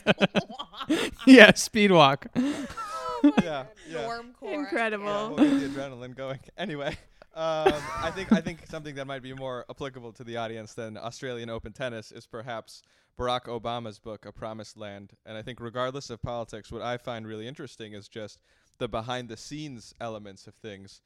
[0.49, 0.89] walk.
[1.27, 2.25] yeah, speed walk.
[2.35, 3.97] yeah, yeah.
[4.03, 4.33] Normcore.
[4.43, 5.35] Yeah, Incredible.
[5.35, 6.39] we'll get the adrenaline going.
[6.57, 6.97] Anyway,
[7.35, 10.97] um, I think I think something that might be more applicable to the audience than
[10.97, 12.81] Australian Open tennis is perhaps
[13.19, 15.13] Barack Obama's book, A Promised Land.
[15.25, 18.39] And I think regardless of politics, what I find really interesting is just
[18.77, 21.01] the behind the scenes elements of things.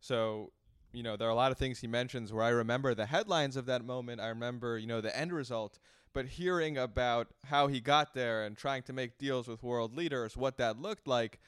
[0.00, 0.52] So,
[0.92, 3.56] you know, there are a lot of things he mentions where I remember the headlines
[3.56, 4.20] of that moment.
[4.20, 5.78] I remember, you know, the end result.
[6.14, 10.36] But hearing about how he got there and trying to make deals with world leaders,
[10.36, 11.38] what that looked like,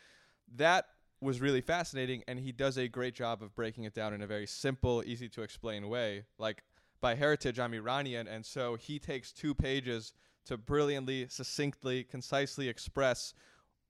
[0.57, 0.87] that
[1.21, 2.23] was really fascinating.
[2.29, 5.29] And he does a great job of breaking it down in a very simple, easy
[5.31, 6.25] to explain way.
[6.39, 6.63] Like,
[7.01, 8.29] by heritage, I'm Iranian.
[8.29, 10.13] And so he takes two pages
[10.47, 13.33] to brilliantly, succinctly, concisely express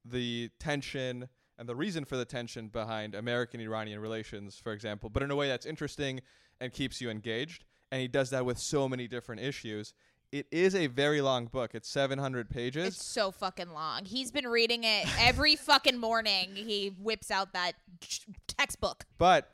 [0.05, 1.29] the tension
[1.61, 5.37] and the reason for the tension behind American Iranian relations, for example, but in a
[5.37, 6.23] way that's interesting
[6.59, 7.65] and keeps you engaged.
[7.93, 9.93] And he does that with so many different issues.
[10.33, 11.75] It is a very long book.
[11.75, 12.87] It's 700 pages.
[12.89, 14.07] It's so fucking long.
[14.07, 16.53] He's been reading it every fucking morning.
[16.55, 17.73] He whips out that
[18.47, 19.05] textbook.
[19.19, 19.51] But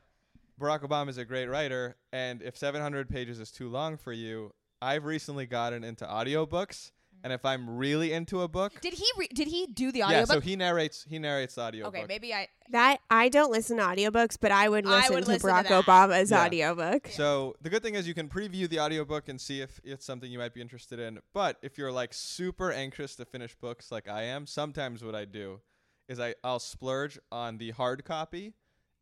[0.60, 4.52] Barack Obama is a great writer, and if 700 pages is too long for you,
[4.80, 6.92] I've recently gotten into audiobooks,
[7.26, 10.06] and if I'm really into a book, Did he re- did he do the yeah,
[10.06, 10.28] audiobook?
[10.30, 11.96] so he narrates he narrates the audiobook.
[11.96, 15.24] okay, maybe I That I don't listen to audiobooks, but I would I listen would
[15.24, 15.84] to listen to Barack that.
[15.84, 16.44] Obama's Yeah.
[16.46, 17.08] audiobook.
[17.08, 20.30] So the good thing is you can preview the audiobook and see if it's something
[20.30, 21.18] you might be interested in.
[21.34, 25.24] But if you're like super anxious to finish books like I am, sometimes what I
[25.24, 25.60] do
[26.08, 28.54] is I, I'll splurge on the hard copy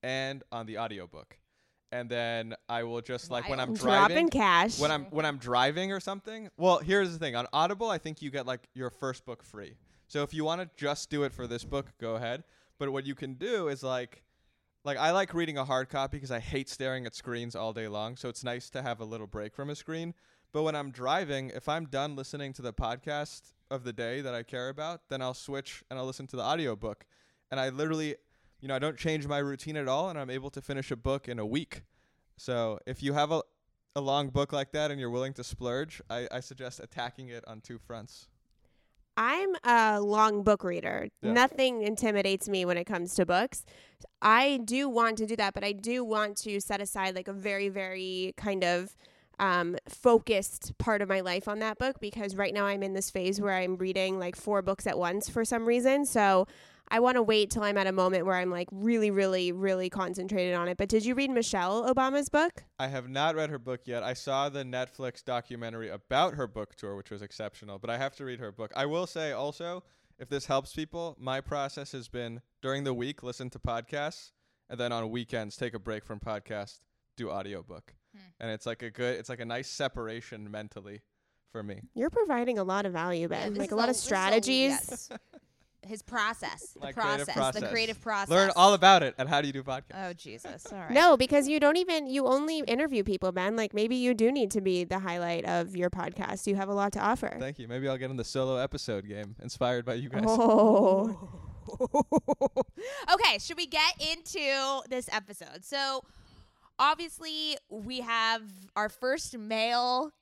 [0.03, 1.37] and on the audiobook.
[1.95, 3.79] And then I will just like when I'm Wild.
[3.79, 4.81] driving Dropping cash.
[4.81, 6.51] when I'm when I'm driving or something.
[6.57, 7.37] Well, here's the thing.
[7.37, 9.75] On Audible, I think you get like your first book free.
[10.09, 12.43] So if you want to just do it for this book, go ahead.
[12.81, 14.25] But what you can do is like
[14.85, 17.87] like I like reading a hard copy because I hate staring at screens all day
[17.87, 18.17] long.
[18.17, 20.15] So it's nice to have a little break from a screen.
[20.53, 24.35] But when I'm driving, if I'm done listening to the podcast of the day that
[24.35, 27.07] I care about, then I'll switch and I'll listen to the audiobook.
[27.51, 28.17] And I literally,
[28.65, 30.97] you know, I don't change my routine at all and I'm able to finish a
[30.97, 31.83] book in a week.
[32.39, 33.43] So if you have a
[33.95, 37.45] a long book like that and you're willing to splurge, I, I suggest attacking it
[37.47, 38.27] on two fronts.
[39.19, 41.11] I'm a long book reader.
[41.21, 41.33] Yeah.
[41.35, 43.67] Nothing intimidates me when it comes to books.
[44.23, 47.35] I do want to do that, but I do want to set aside like a
[47.35, 48.97] very, very kind of
[49.39, 53.11] um, focused part of my life on that book because right now I'm in this
[53.11, 56.07] phase where I'm reading like four books at once for some reason.
[56.07, 56.47] So
[56.89, 59.89] I want to wait till I'm at a moment where I'm like really, really, really
[59.91, 60.77] concentrated on it.
[60.77, 62.65] But did you read Michelle Obama's book?
[62.79, 64.03] I have not read her book yet.
[64.03, 68.15] I saw the Netflix documentary about her book tour, which was exceptional, but I have
[68.17, 68.73] to read her book.
[68.77, 69.83] I will say also,
[70.19, 74.33] if this helps people, my process has been during the week listen to podcasts
[74.69, 76.81] and then on weekends take a break from podcast,
[77.17, 77.95] do audiobook.
[78.15, 78.21] Hmm.
[78.41, 81.03] And it's like a good it's like a nice separation mentally
[81.51, 81.81] for me.
[81.95, 83.55] You're providing a lot of value, Ben.
[83.55, 84.71] Yeah, like a lot of this is strategies.
[84.71, 85.09] yes.
[85.87, 87.61] his process, the process, process.
[87.61, 88.31] the creative process.
[88.31, 89.95] Learn all about it and how do you do podcast.
[89.95, 90.67] Oh Jesus!
[90.73, 90.91] All right.
[90.91, 93.57] No, because you don't even you only interview people, man.
[93.57, 96.47] Like maybe you do need to be the highlight of your podcast.
[96.47, 97.37] You have a lot to offer.
[97.39, 97.69] Thank you.
[97.69, 100.25] Maybe I'll get in the solo episode game, inspired by you guys.
[100.27, 101.31] Oh.
[103.13, 105.65] okay, should we get into this episode?
[105.65, 106.03] So,
[106.79, 108.43] obviously, we have
[108.77, 110.13] our first male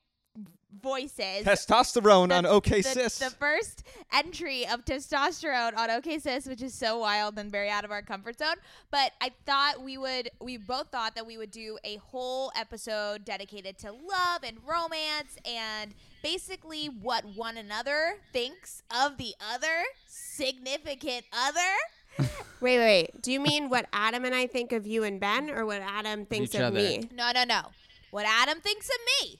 [0.81, 1.45] voices.
[1.45, 3.19] Testosterone on OK the, Sis.
[3.19, 7.85] the first entry of testosterone on OK Sis, which is so wild and very out
[7.85, 8.55] of our comfort zone.
[8.91, 13.25] But I thought we would, we both thought that we would do a whole episode
[13.25, 21.25] dedicated to love and romance and basically what one another thinks of the other significant
[21.31, 21.59] other.
[22.61, 23.21] Wait, wait.
[23.21, 26.25] Do you mean what Adam and I think of you and Ben, or what Adam
[26.25, 26.77] thinks each of other.
[26.77, 27.09] me?
[27.11, 27.61] No, no, no.
[28.11, 29.39] What Adam thinks of me.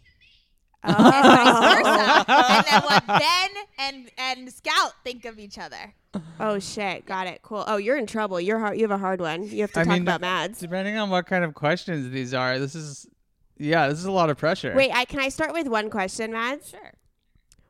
[0.85, 0.89] Oh.
[0.89, 2.25] And vice versa.
[2.49, 5.93] and then what Ben and, and Scout think of each other.
[6.39, 7.05] Oh shit!
[7.05, 7.41] Got it.
[7.41, 7.63] Cool.
[7.65, 8.39] Oh, you're in trouble.
[8.39, 8.77] You're hard.
[8.77, 9.43] You have a hard one.
[9.43, 10.59] You have to I talk mean, about Mads.
[10.59, 13.07] Depending on what kind of questions these are, this is,
[13.57, 14.73] yeah, this is a lot of pressure.
[14.75, 16.69] Wait, I can I start with one question, Mads?
[16.69, 16.93] Sure.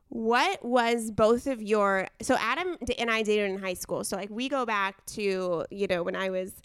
[0.09, 4.03] What was both of your so Adam and I dated in high school.
[4.03, 6.61] So like we go back to, you know, when I was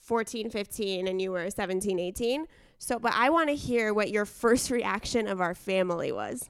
[0.00, 2.46] 14, 15 and you were 17, 18.
[2.78, 6.48] So but I want to hear what your first reaction of our family was.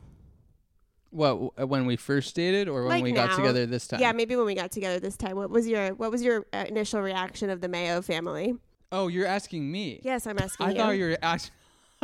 [1.10, 4.00] What uh, when we first dated, or when Like we got together this time?
[4.00, 5.36] Yeah, maybe when we got together this time.
[5.36, 8.56] What was your what was your uh, initial reaction of the Mayo family?
[8.92, 10.00] Oh, you're asking me.
[10.02, 10.76] Yes, I'm asking I you.
[10.76, 11.54] thought you were asking.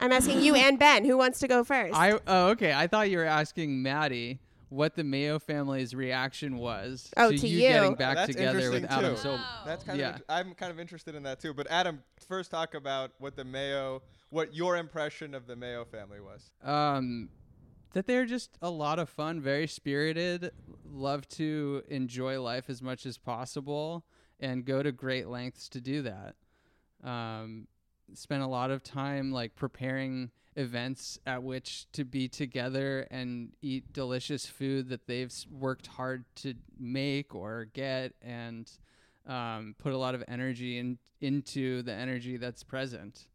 [0.00, 1.04] I'm asking you and Ben.
[1.04, 1.96] Who wants to go first?
[1.96, 2.72] I oh okay.
[2.72, 4.38] I thought you were asking Maddie
[4.70, 7.68] what the Mayo family's reaction was Oh, to, to you you.
[7.68, 9.14] getting Oh, back that's together with interesting, Adam.
[9.14, 9.20] too.
[9.20, 9.62] So Oh.
[9.64, 10.16] That's kind Yeah.
[10.16, 10.22] of.
[10.28, 11.54] I'm kind of interested in that too.
[11.54, 16.20] But Adam, first talk about what the Mayo, what your impression of the Mayo family
[16.20, 16.50] was.
[16.62, 17.30] um,
[17.94, 20.50] that they're just a lot of fun, very spirited,
[20.84, 24.04] love to enjoy life as much as possible,
[24.38, 26.36] and go to great lengths to do that.
[27.02, 27.66] Um,
[28.14, 33.92] spend a lot of time like preparing events at which to be together and eat
[33.92, 38.70] delicious food that they've worked hard to make or get, and
[39.26, 43.26] um, put a lot of energy in, into the energy that's present.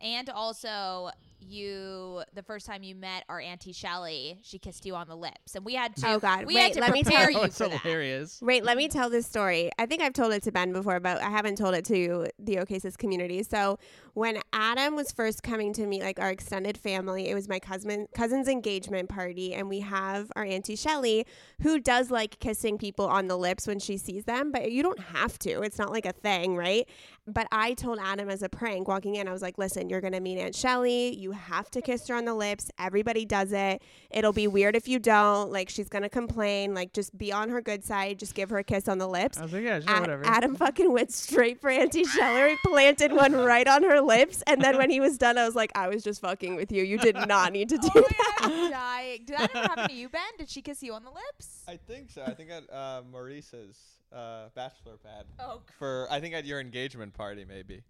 [0.00, 1.10] And also,
[1.40, 5.54] you the first time you met our auntie Shelly, she kissed you on the lips,
[5.54, 6.08] and we had to.
[6.14, 6.44] Oh, God.
[6.46, 7.80] we Wait, had to let me tell- you Oh, it's for that.
[7.80, 8.38] hilarious.
[8.42, 9.70] Wait, let me tell this story.
[9.78, 12.56] I think I've told it to Ben before, but I haven't told it to the
[12.56, 13.42] OKSIS community.
[13.44, 13.78] So
[14.14, 18.06] when Adam was first coming to meet like our extended family, it was my cousin
[18.14, 21.26] cousin's engagement party, and we have our auntie Shelly,
[21.62, 25.00] who does like kissing people on the lips when she sees them, but you don't
[25.00, 25.62] have to.
[25.62, 26.88] It's not like a thing, right?
[27.26, 30.20] But I told Adam as a prank walking in, I was like, listen, you're gonna
[30.20, 31.16] meet Aunt Shelly.
[31.16, 32.70] You have to kiss her on the lips.
[32.78, 33.82] Everybody does it.
[34.10, 35.50] It'll be weird if you don't.
[35.50, 36.72] Like she's gonna complain.
[36.74, 38.18] Like just be on her good side.
[38.20, 39.38] Just give her a kiss on the lips.
[39.38, 40.22] I was like, yeah, sure, A- whatever.
[40.24, 44.76] Adam fucking went straight for Auntie Shelly, planted one right on her lips, and then
[44.76, 46.82] when he was done, I was like, I was just fucking with you.
[46.84, 48.36] You did not need to do Oh that.
[48.40, 49.24] god, I'm dying.
[49.26, 50.20] Did that ever happen to you, Ben?
[50.38, 51.62] Did she kiss you on the lips?
[51.66, 52.22] I think so.
[52.24, 53.78] I think at uh, Maurice's
[54.12, 57.82] uh, bachelor pad Oh, for I think at your engagement party maybe.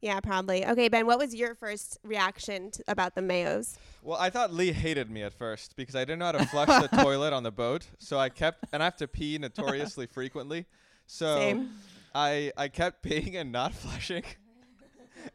[0.00, 0.66] Yeah, probably.
[0.66, 3.78] Okay, Ben, what was your first reaction to, about the Mayos?
[4.02, 6.68] Well, I thought Lee hated me at first because I didn't know how to flush
[6.90, 7.86] the toilet on the boat.
[8.00, 10.66] So I kept, and I have to pee notoriously frequently.
[11.06, 11.70] So Same.
[12.14, 14.24] I I kept peeing and not flushing,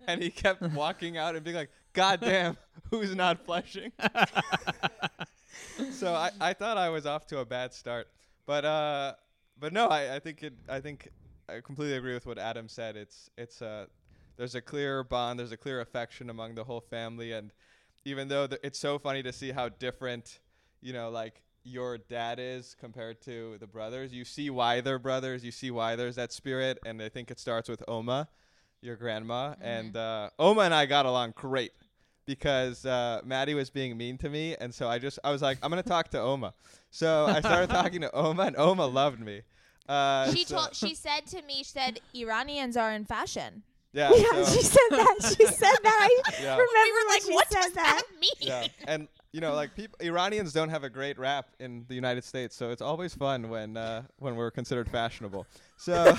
[0.08, 2.58] and he kept walking out and being like, "God damn,
[2.90, 3.92] who's not flushing?"
[5.92, 8.08] so I, I thought I was off to a bad start,
[8.46, 9.14] but uh,
[9.60, 11.10] but no, I, I think it I think
[11.48, 12.96] I completely agree with what Adam said.
[12.96, 13.86] It's it's uh
[14.38, 17.52] there's a clear bond, there's a clear affection among the whole family, and
[18.06, 20.40] even though th- it's so funny to see how different,
[20.82, 25.44] you know, like your dad is compared to the brothers, you see why they're brothers,
[25.44, 28.30] you see why there's that spirit, and I think it starts with Oma,
[28.82, 31.72] your grandma, and uh, Oma and I got along great
[32.26, 35.58] because uh, Maddie was being mean to me, and so I just I was like,
[35.64, 36.54] I'm gonna talk to Oma.
[36.92, 39.42] So I started talking to Oma, and Oma loved me.
[39.88, 40.76] Uh, she so- told.
[40.76, 43.64] She said to me, she said Iranians are in fashion.
[43.92, 45.36] yeah, Yeah, so- she said that.
[45.38, 46.10] She said that.
[46.28, 46.52] I Yeah.
[46.52, 48.04] remember we were like, she what said does that.
[48.12, 48.30] that mean?
[48.40, 52.24] yeah, and you know, like people, Iranians don't have a great rap in the United
[52.24, 55.46] States, so it's always fun when uh, when we're considered fashionable.
[55.78, 56.16] So,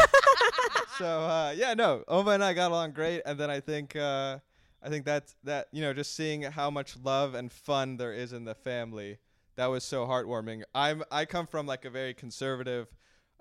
[1.00, 4.38] so uh, yeah, no, Oma and I got along great, and then I think uh,
[4.82, 8.32] I think that's that you know just seeing how much love and fun there is
[8.32, 9.18] in the family
[9.56, 10.62] that was so heartwarming.
[10.74, 12.88] I'm I come from like a very conservative,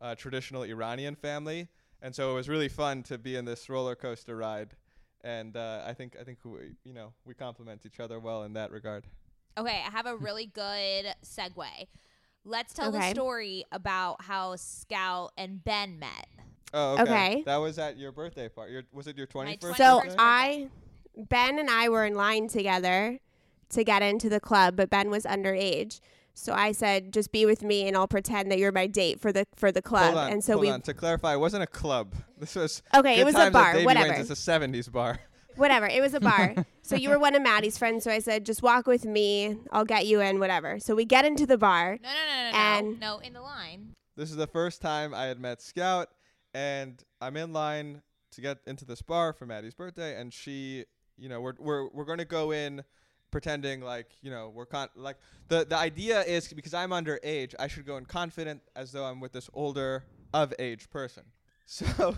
[0.02, 1.68] uh, traditional Iranian family,
[2.02, 4.76] and so it was really fun to be in this roller coaster ride.
[5.24, 8.54] And uh, I think I think we you know we complement each other well in
[8.54, 9.06] that regard.
[9.58, 11.88] Okay, I have a really good segue.
[12.46, 13.00] let's tell Okay.
[13.00, 16.28] the story about how Scout and Ben met.
[16.74, 17.02] Oh, okay.
[17.04, 17.44] Okay.
[17.46, 18.74] That was at your birthday party.
[18.74, 19.60] Your, was it your 21st?
[19.60, 20.16] 21st So birthday?
[20.20, 20.68] I,
[21.18, 23.20] Ben and I were in line together
[23.70, 26.00] to get into the club, but Ben was underage.
[26.34, 29.34] So I said, "Just be with me, and I'll pretend that you're my date for
[29.34, 30.82] the for the club." Hold on, and so hold we, on.
[30.84, 32.16] To clarify, it wasn't a club.
[32.38, 34.32] This was okay, it was a bar, Davey whatever, Wayne's.
[34.32, 35.20] It's a 70s bar.
[35.58, 35.86] whatever.
[35.88, 36.56] It was a bar.
[36.82, 38.06] so you were one of Maddie's friends.
[38.06, 39.58] So I said, "Just walk with me.
[39.72, 42.00] I'll get you in, whatever." So we get into the bar.
[42.02, 43.16] No, no, no, no, And- no.
[43.16, 43.96] No, in the line.
[44.16, 46.10] This is the first time I had met Scout,
[46.54, 50.86] and I'm in line to get into this bar for Maddie's birthday, and she,
[51.18, 52.84] you know, we're we're we're gonna go in
[53.32, 55.18] pretending like you know we're con like
[55.50, 59.20] the the idea is because I'm underage, I should go in confident as though I'm
[59.20, 61.24] with this older of age person.
[61.66, 62.16] So.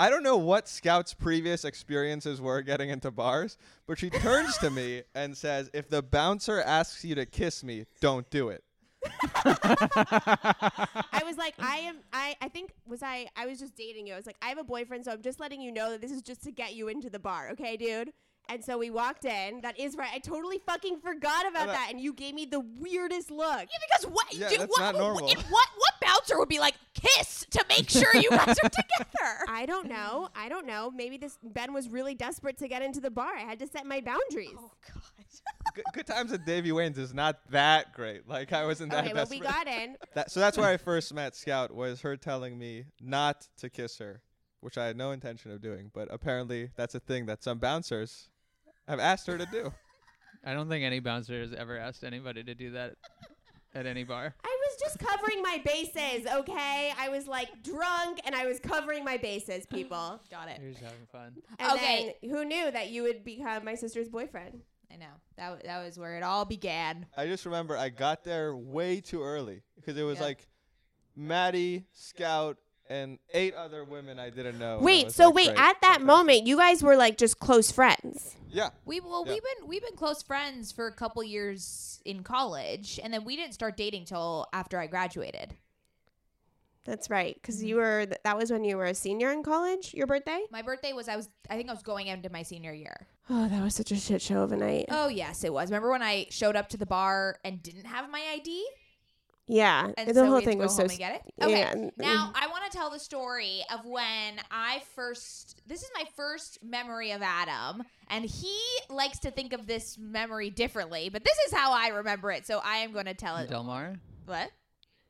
[0.00, 4.70] I don't know what Scout's previous experiences were getting into bars, but she turns to
[4.70, 8.62] me and says, "If the bouncer asks you to kiss me, don't do it."
[9.04, 11.96] I was like, I am.
[12.12, 13.26] I I think was I.
[13.36, 14.14] I was just dating you.
[14.14, 16.10] I was like, I have a boyfriend, so I'm just letting you know that this
[16.10, 18.12] is just to get you into the bar, okay, dude.
[18.50, 19.60] And so we walked in.
[19.60, 20.08] That is right.
[20.14, 23.60] I totally fucking forgot about that, and you gave me the weirdest look.
[23.60, 24.32] Yeah, because what?
[24.32, 25.26] Yeah, dude, that's what, not normal.
[25.26, 25.68] What, what?
[25.76, 29.06] What bouncer would be like kiss to make sure you guys are together?
[29.48, 30.30] I don't know.
[30.34, 30.90] I don't know.
[30.90, 33.36] Maybe this Ben was really desperate to get into the bar.
[33.36, 34.56] I had to set my boundaries.
[34.58, 35.17] Oh God.
[35.92, 38.28] Good, good times at Davey Wayne's is not that great.
[38.28, 39.66] Like I wasn't that okay, well we desperate.
[39.66, 39.96] got in.
[40.14, 41.74] that, so that's where I first met Scout.
[41.74, 44.22] Was her telling me not to kiss her,
[44.60, 45.90] which I had no intention of doing.
[45.92, 48.30] But apparently that's a thing that some bouncers
[48.86, 49.72] have asked her to do.
[50.44, 52.94] I don't think any bouncer has ever asked anybody to do that
[53.74, 54.34] at any bar.
[54.44, 56.92] I was just covering my bases, okay?
[56.98, 60.20] I was like drunk and I was covering my bases, people.
[60.30, 60.60] Got it.
[60.62, 61.34] You're just having fun.
[61.58, 62.14] And Okay.
[62.22, 64.60] then who knew that you would become my sister's boyfriend?
[64.92, 67.06] I know that w- that was where it all began.
[67.16, 70.24] I just remember I got there way too early because it was Yeah.
[70.24, 70.48] like
[71.16, 72.58] Maddie, Scout,
[72.88, 74.78] and eight other women I didn't know.
[74.80, 76.06] Wait, so like, wait, great, at that fantastic.
[76.06, 78.34] moment, you guys were like just close friends.
[78.50, 78.70] yeah.
[78.86, 79.34] We well, Yeah.
[79.34, 83.36] we've been we've been close friends for a couple years in college, and then we
[83.36, 85.54] didn't start dating till after I graduated.
[86.88, 87.66] That's right, because mm-hmm.
[87.66, 89.92] you were th- that was when you were a senior in college.
[89.92, 90.40] Your birthday?
[90.50, 93.06] My birthday was I was I think I was going into my senior year.
[93.28, 94.86] Oh, that was such a shit show of a night.
[94.90, 95.70] Oh yes, it was.
[95.70, 98.64] Remember when I showed up to the bar and didn't have my ID,
[99.48, 100.82] yeah, and the so whole we had to thing go was so.
[100.82, 101.44] home s- and get it.
[101.44, 105.62] Okay, yeah, now I want to tell the story of when I first.
[105.66, 108.58] This is my first memory of Adam, and he
[108.90, 112.46] likes to think of this memory differently, but this is how I remember it.
[112.46, 113.48] So I am going to tell it.
[113.48, 113.96] Del Mar?
[114.26, 114.50] What?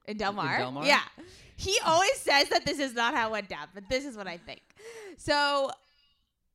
[0.08, 0.58] In Del Mar?
[0.58, 0.84] Del Mar?
[0.84, 1.02] Yeah.
[1.56, 4.26] He always says that this is not how it went down, but this is what
[4.26, 4.62] I think.
[5.18, 5.70] So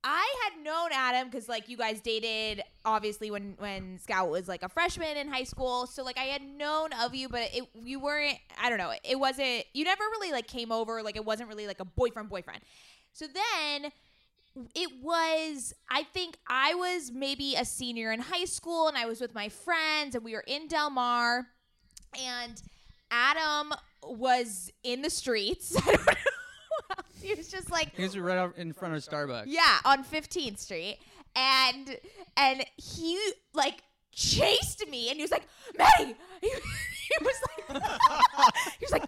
[0.04, 4.64] I had known Adam because like you guys dated obviously when when Scout was like
[4.64, 5.88] a freshman in high school.
[5.88, 9.20] So like I had known of you, but it you weren't I don't know, it
[9.20, 12.62] wasn't you never really like came over, like it wasn't really like a boyfriend boyfriend.
[13.14, 13.92] So then
[14.76, 19.20] it was i think i was maybe a senior in high school and i was
[19.20, 21.48] with my friends and we were in del mar
[22.24, 22.62] and
[23.14, 23.72] adam
[24.04, 26.14] was in the streets I don't know.
[27.22, 29.44] he was just like He was right out in front of Starbucks.
[29.46, 30.98] yeah on 15th street
[31.36, 31.98] and
[32.36, 33.20] and he
[33.54, 35.48] like chased me and he was like
[35.78, 37.36] maddie he, he was
[37.72, 37.84] like
[38.80, 39.06] he was like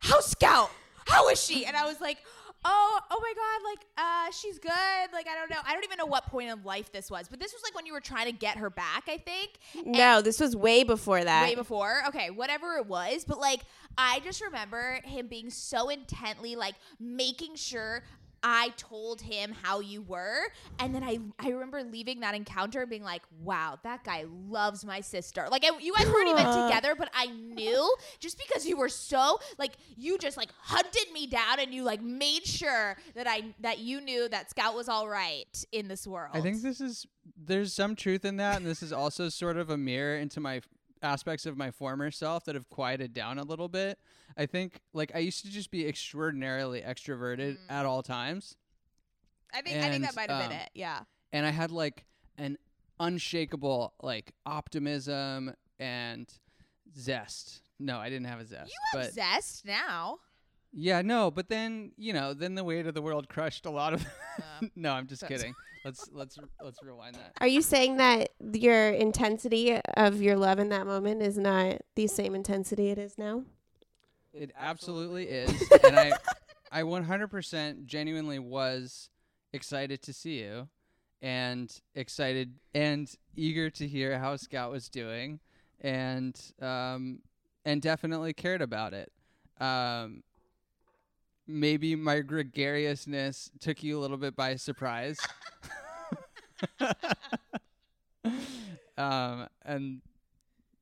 [0.00, 0.70] how's scout
[1.06, 2.18] how is she and i was like
[2.64, 5.98] oh oh my god like uh she's good like i don't know i don't even
[5.98, 8.26] know what point of life this was but this was like when you were trying
[8.26, 11.48] to get her back i think no, this was way before that.
[11.48, 12.02] way before.
[12.08, 13.60] Okay, whatever it was, but like
[13.96, 18.02] I just remember him being so intently like making sure
[18.46, 20.42] I told him how you were,
[20.78, 24.84] and then I I remember leaving that encounter and being like, "Wow, that guy loves
[24.84, 28.76] my sister." Like I, you guys weren't even together, but I knew just because you
[28.76, 33.26] were so like you just like hunted me down and you like made sure that
[33.26, 36.32] I that you knew that Scout was all right in this world.
[36.34, 37.06] I think this is
[37.42, 40.60] there's some truth in that, and this is also sort of a mirror into my
[41.02, 43.98] aspects of my former self that have quieted down a little bit.
[44.36, 48.56] I think like I used to just be extraordinarily extroverted at all times,
[49.52, 50.70] I think I think that might have um, been it.
[50.74, 51.00] Yeah.
[51.32, 52.04] and I had like
[52.38, 52.58] an
[52.98, 56.32] unshakable like optimism and
[56.98, 57.60] zest.
[57.78, 60.18] No, I didn't have a zest, You have but zest now.
[60.74, 61.30] Yeah, no.
[61.30, 64.04] But then you know, then the weight of the world crushed a lot of.
[64.60, 65.54] Um, no, I'm just so- kidding.
[65.84, 67.32] Let's let's let's rewind that.
[67.42, 72.06] Are you saying that your intensity of your love in that moment is not the
[72.06, 73.42] same intensity it is now?
[74.32, 76.12] It absolutely is, and I,
[76.72, 79.10] I 100% genuinely was
[79.52, 80.68] excited to see you,
[81.20, 85.38] and excited and eager to hear how Scout was doing,
[85.82, 87.20] and um,
[87.66, 89.12] and definitely cared about it.
[89.60, 90.22] Um,
[91.46, 95.18] maybe my gregariousness took you a little bit by surprise.
[98.96, 100.00] um, and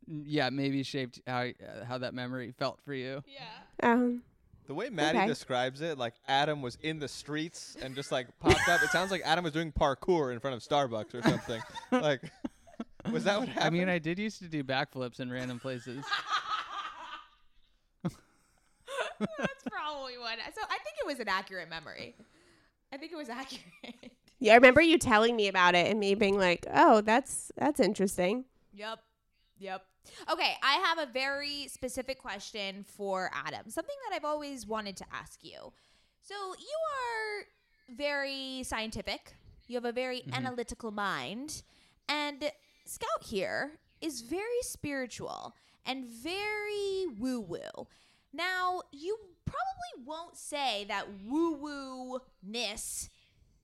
[0.07, 3.23] yeah, maybe shaped how uh, how that memory felt for you.
[3.27, 3.91] Yeah.
[3.93, 4.23] Um,
[4.69, 5.27] The way Maddie Okay.
[5.27, 8.83] describes it, like Adam was in the streets and just like popped up.
[8.83, 11.61] It sounds like Adam was doing parkour in front of Starbucks or something.
[11.93, 12.21] like,
[13.11, 13.67] was that what happened?
[13.67, 16.05] I mean, I did used to do backflips in random places.
[19.39, 20.39] That's probably what.
[20.55, 22.15] So I think it was an accurate memory.
[22.93, 24.13] I think it was accurate.
[24.39, 27.81] yeah, I remember you telling me about it and me being like, "Oh, that's that's
[27.81, 28.99] interesting." Yep.
[29.59, 29.85] Yep.
[30.31, 33.71] Okay, I have a very specific question for Adam.
[33.71, 35.73] Something that I've always wanted to ask you.
[36.21, 39.35] So, you are very scientific.
[39.69, 40.35] You have a very mm-hmm.
[40.35, 41.63] analytical mind,
[42.09, 42.51] and
[42.85, 45.55] Scout here is very spiritual
[45.87, 47.87] and very woo-woo.
[48.33, 53.11] Now, you probably won't say that woo-woo-ness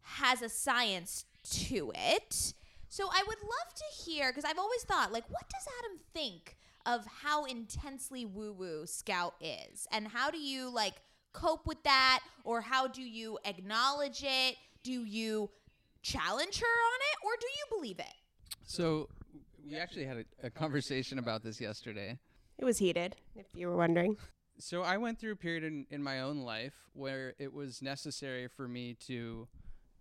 [0.02, 2.54] has a science to it.
[2.88, 6.56] So I would love to hear because I've always thought, like, what does Adam think
[6.86, 9.86] of how intensely woo woo Scout is?
[9.92, 10.94] And how do you, like,
[11.32, 12.20] cope with that?
[12.44, 14.56] Or how do you acknowledge it?
[14.82, 15.50] Do you
[16.02, 17.18] challenge her on it?
[17.24, 18.14] Or do you believe it?
[18.64, 19.08] So
[19.64, 22.18] we actually had a, a conversation about this yesterday.
[22.58, 24.16] It was heated, if you were wondering.
[24.58, 28.48] So I went through a period in, in my own life where it was necessary
[28.48, 29.46] for me to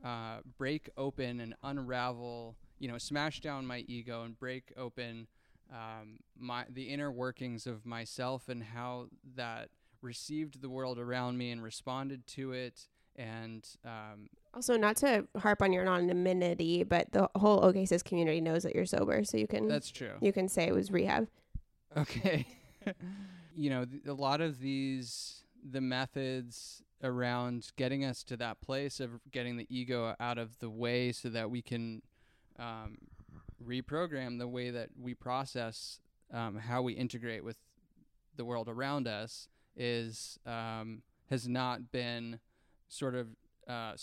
[0.03, 5.27] uh, break open and unravel, you know, smash down my ego and break open
[5.71, 9.69] um, my the inner workings of myself and how that
[10.01, 12.87] received the world around me and responded to it.
[13.15, 18.63] And um, Also, not to harp on your anonymity, but the whole OKSIS community knows
[18.63, 20.13] that you're sober, so you can that's true.
[20.21, 21.27] you can say it was rehab.
[21.95, 22.45] Okay.
[23.57, 29.09] you know, a lot of these, the methods around getting us to that place of
[29.31, 32.01] getting the ego out of the way so that we can
[32.59, 32.97] um,
[33.63, 35.99] reprogram the way that we process
[36.33, 37.57] um, how we integrate with
[38.35, 42.39] the world around us is um, has not been
[42.87, 43.27] sort of
[43.67, 43.93] uh,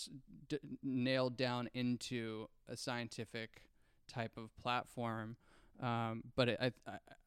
[0.47, 3.61] d- nailed down into a scientific
[4.07, 5.35] type of platform
[5.81, 6.71] um, but it, I,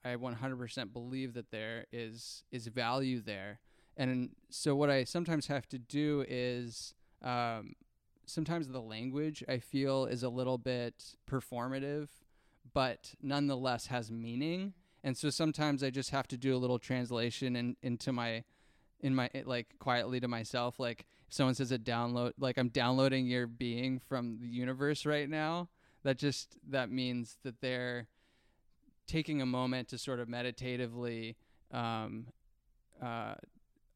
[0.04, 3.60] I I 100% believe that there is is value there,
[3.96, 7.74] and so what I sometimes have to do is um,
[8.26, 12.08] sometimes the language I feel is a little bit performative,
[12.72, 14.74] but nonetheless has meaning,
[15.04, 18.44] and so sometimes I just have to do a little translation in, into my
[19.00, 23.26] in my like quietly to myself like if someone says a download like I'm downloading
[23.26, 25.68] your being from the universe right now
[26.02, 28.08] that just that means that they're
[29.08, 31.36] taking a moment to sort of meditatively
[31.72, 32.26] um,
[33.02, 33.34] uh,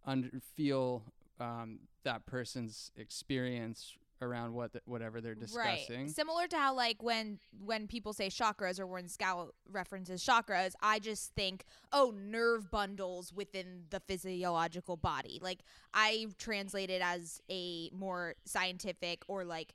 [0.04, 1.04] under, feel
[1.38, 6.02] um, that person's experience around what the, whatever they're discussing.
[6.02, 6.10] Right.
[6.10, 11.00] Similar to how like when when people say chakras or when Scout references chakras, I
[11.00, 15.40] just think, oh, nerve bundles within the physiological body.
[15.42, 15.60] Like
[15.92, 19.74] I translate it as a more scientific or like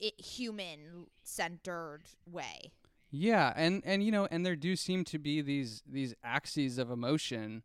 [0.00, 2.72] it human centered way.
[3.10, 6.90] Yeah, and and you know, and there do seem to be these these axes of
[6.90, 7.62] emotion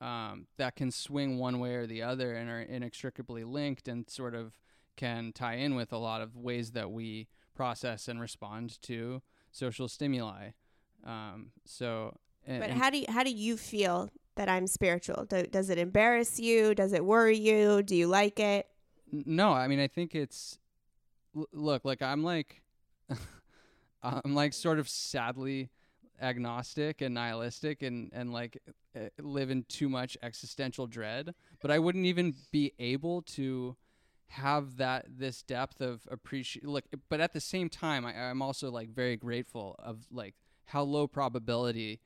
[0.00, 4.34] um, that can swing one way or the other and are inextricably linked and sort
[4.34, 4.58] of
[4.96, 9.22] can tie in with a lot of ways that we process and respond to
[9.52, 10.50] social stimuli.
[11.04, 12.16] Um, so,
[12.46, 15.24] and, But how do you, how do you feel that I'm spiritual?
[15.26, 16.74] Do, does it embarrass you?
[16.74, 17.82] Does it worry you?
[17.82, 18.66] Do you like it?
[19.12, 20.58] No, I mean I think it's
[21.36, 22.62] l- look like I'm like
[24.02, 25.70] I'm like sort of sadly
[26.20, 28.58] agnostic and nihilistic and and like
[28.96, 33.76] uh, live in too much existential dread, but I wouldn't even be able to
[34.28, 38.72] have that this depth of appreciate look but at the same time I, i'm also
[38.72, 40.34] like very grateful of like
[40.64, 42.00] how low probability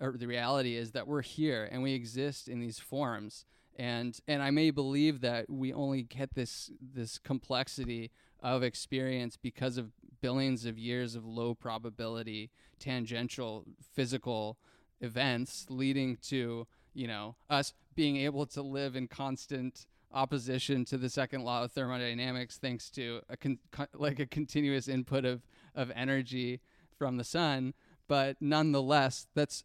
[0.00, 3.44] or the reality is that we're here and we exist in these forms.
[3.78, 8.10] And and i may believe that we only get this this complexity
[8.46, 9.90] of experience because of
[10.20, 14.56] billions of years of low probability tangential physical
[15.00, 21.10] events leading to you know us being able to live in constant opposition to the
[21.10, 23.58] second law of thermodynamics thanks to a con-
[23.94, 25.42] like a continuous input of
[25.74, 26.60] of energy
[26.96, 27.74] from the sun.
[28.06, 29.64] But nonetheless that's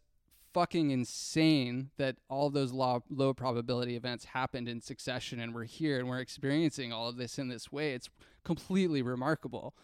[0.52, 5.98] fucking insane that all those low, low probability events happened in succession and we're here
[5.98, 7.94] and we're experiencing all of this in this way.
[7.94, 8.10] It's
[8.44, 9.74] completely remarkable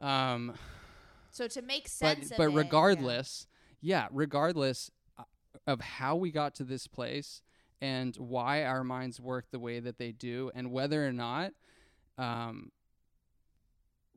[0.00, 0.54] um
[1.30, 2.56] So to make but sense of but it- yeah.
[2.58, 3.46] regardless
[3.80, 4.90] yeah regardless
[5.66, 7.42] of how we got to this place
[7.80, 11.52] and why our minds work the way that they do and whether or not
[12.18, 12.70] um,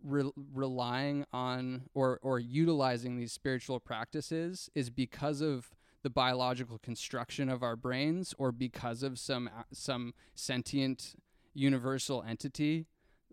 [0.04, 5.70] re- relying on or or utilizing these spiritual practices is because of
[6.02, 11.16] the biological construction of our brains or because of some some sentient
[11.54, 12.86] universal entity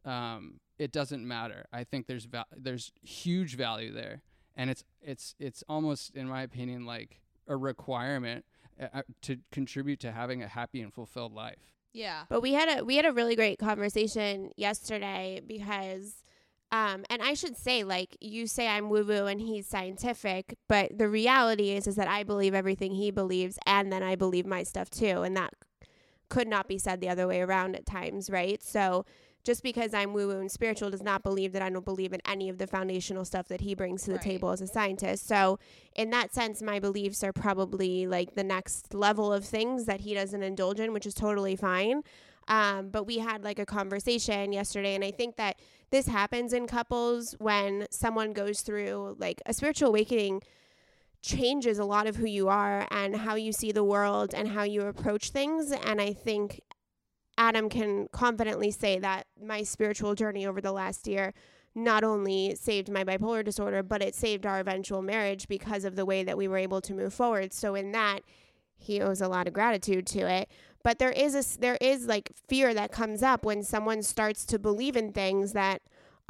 [0.05, 4.22] um, it doesn't matter i think there's val- there's huge value there
[4.57, 8.44] and it's it's it's almost in my opinion like a requirement
[8.80, 12.22] uh, uh, to contribute to having a happy and fulfilled life Yeah.
[12.28, 16.24] But we had a we had a really great conversation yesterday because
[16.70, 20.96] um and I should say like you say I'm woo woo and he's scientific, but
[20.96, 24.62] the reality is is that I believe everything he believes and then I believe my
[24.62, 25.53] stuff too and that
[26.28, 28.62] could not be said the other way around at times, right?
[28.62, 29.05] So
[29.43, 32.20] just because I'm woo woo and spiritual does not believe that I don't believe in
[32.26, 34.22] any of the foundational stuff that he brings to the Right.
[34.24, 35.26] table as a scientist.
[35.26, 35.59] So,
[35.95, 40.14] in that sense, my beliefs are probably like the next level of things that he
[40.14, 42.03] doesn't indulge in, which is totally fine.
[42.49, 45.59] Um, but we had like a conversation yesterday, and I think that
[45.91, 50.43] this happens in couples when someone goes through like a spiritual awakening
[51.22, 54.62] changes a lot of who you are and how you see the world and how
[54.62, 55.70] you approach things.
[55.70, 56.61] And I think
[57.41, 61.32] Adam can confidently say that my spiritual journey over the last year
[61.74, 66.05] not only saved my bipolar disorder, but it saved our eventual marriage because of the
[66.05, 67.55] way that we were able to move forward.
[67.55, 68.20] So in that,
[68.76, 70.51] he owes a lot of gratitude to it.
[70.82, 74.59] But there is a there is like fear that comes up when someone starts to
[74.59, 75.80] believe in things that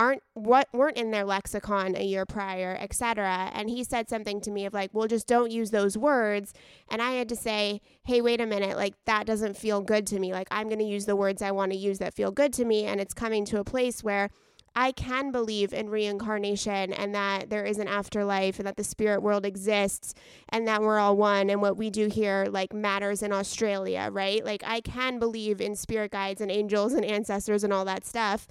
[0.01, 3.51] aren't what weren't in their lexicon a year prior, etc.
[3.53, 6.55] And he said something to me of like, "Well, just don't use those words."
[6.89, 8.79] And I had to say, "Hey, wait a minute.
[8.79, 10.33] Like that doesn't feel good to me.
[10.33, 12.65] Like I'm going to use the words I want to use that feel good to
[12.65, 14.31] me." And it's coming to a place where
[14.75, 19.21] I can believe in reincarnation and that there is an afterlife and that the spirit
[19.21, 20.15] world exists
[20.49, 24.43] and that we're all one and what we do here like matters in Australia, right?
[24.43, 28.47] Like I can believe in spirit guides and angels and ancestors and all that stuff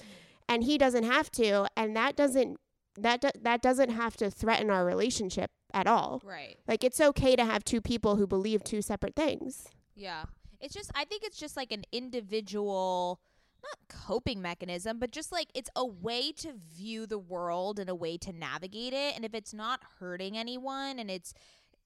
[0.50, 2.58] and he doesn't have to and that doesn't
[2.98, 6.22] that do, that doesn't have to threaten our relationship at all.
[6.26, 6.58] Right.
[6.68, 9.68] Like it's okay to have two people who believe two separate things.
[9.96, 10.24] Yeah.
[10.60, 13.22] It's just I think it's just like an individual
[13.62, 17.96] not coping mechanism, but just like it's a way to view the world and a
[17.96, 19.16] way to navigate it.
[19.16, 21.34] And if it's not hurting anyone and it's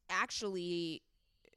[0.10, 1.02] actually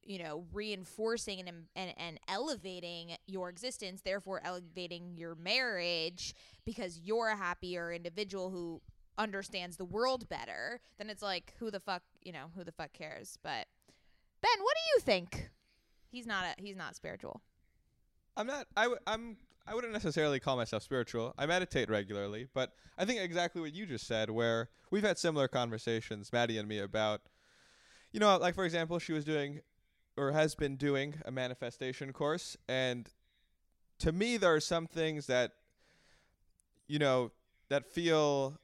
[0.07, 6.35] you know reinforcing and, and and elevating your existence therefore elevating your marriage
[6.65, 8.81] because you're a happier individual who
[9.19, 12.93] understands the world better then it's like who the fuck you know who the fuck
[12.93, 13.67] cares but
[14.43, 15.51] ben what do you think
[16.11, 17.41] he's not a he's not spiritual
[18.37, 18.67] I'm not.
[18.77, 19.37] I w- I'm.
[19.67, 21.35] I wouldn't necessarily call myself spiritual.
[21.37, 25.49] I meditate regularly, but I think exactly what you just said, where we've had similar
[25.49, 27.23] conversations, Maddie and me, about,
[28.13, 29.61] you know, like for example, she was doing,
[30.17, 33.09] or has been doing a manifestation course, and
[33.99, 35.53] to me, there are some things that,
[36.87, 37.33] you know,
[37.69, 38.59] that feel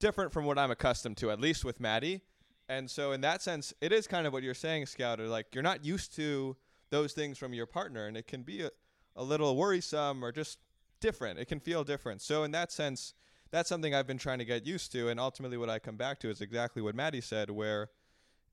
[0.00, 2.20] different from what I'm accustomed to, at least with Maddie.
[2.68, 5.28] And so, in that sense, it is kind of what you're saying, Scouter.
[5.28, 6.56] Like you're not used to
[6.92, 8.70] those things from your partner and it can be a,
[9.16, 10.58] a little worrisome or just
[11.00, 13.14] different it can feel different so in that sense
[13.50, 16.20] that's something i've been trying to get used to and ultimately what i come back
[16.20, 17.88] to is exactly what maddie said where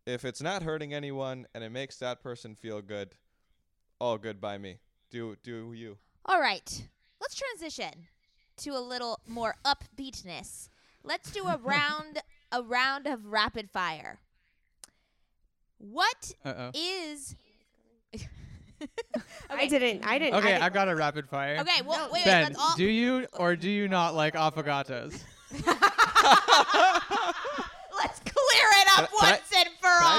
[0.09, 3.15] if it's not hurting anyone and it makes that person feel good
[3.99, 4.79] all good by me.
[5.11, 5.97] Do do you.
[6.25, 6.87] All right.
[7.19, 8.07] Let's transition
[8.57, 10.69] to a little more upbeatness.
[11.03, 14.19] Let's do a round a round of rapid fire.
[15.77, 16.71] What uh-oh.
[16.73, 17.35] is
[19.49, 21.57] I didn't I didn't okay I i've got a rapid fire.
[21.59, 25.21] Okay, well, wait, wait, ben let's all do you or do you not like affogatos?
[28.01, 29.41] Let's clear it up uh, can I- once.
[29.41, 29.48] and for can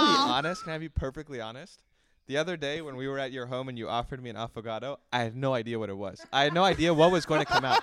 [0.01, 1.83] i be honest can i be perfectly honest
[2.27, 4.97] the other day when we were at your home and you offered me an affogato
[5.13, 7.47] i had no idea what it was i had no idea what was going to
[7.47, 7.83] come out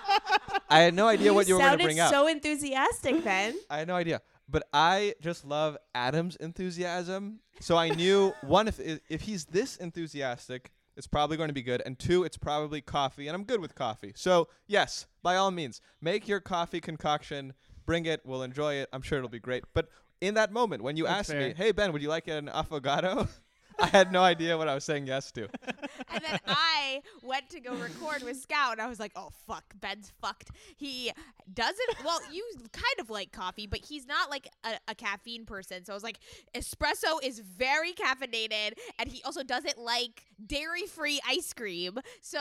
[0.69, 3.55] i had no idea what you were going to bring out so enthusiastic then.
[3.69, 4.21] I had no idea.
[4.49, 7.39] But I just love Adam's enthusiasm.
[7.59, 11.81] So I knew one if if he's this enthusiastic, it's probably going to be good,
[11.85, 14.13] and two, it's probably coffee, and I'm good with coffee.
[14.15, 17.53] So yes, by all means, make your coffee concoction,
[17.85, 18.89] bring it, we'll enjoy it.
[18.93, 19.65] I'm sure it'll be great.
[19.73, 19.89] But
[20.21, 23.27] in that moment when you That's asked me, "Hey Ben, would you like an affogato?"
[23.79, 25.43] I had no idea what I was saying yes to.
[26.11, 29.65] and then I went to go record with Scout, and I was like, "Oh fuck,
[29.79, 30.49] Ben's fucked.
[30.77, 31.11] He
[31.53, 31.77] doesn't.
[32.03, 35.83] Well, you kind of like coffee, but he's not like a, a caffeine person.
[35.83, 36.19] So I was like,
[36.55, 41.99] espresso is very caffeinated, and he also doesn't like dairy-free ice cream.
[42.21, 42.39] So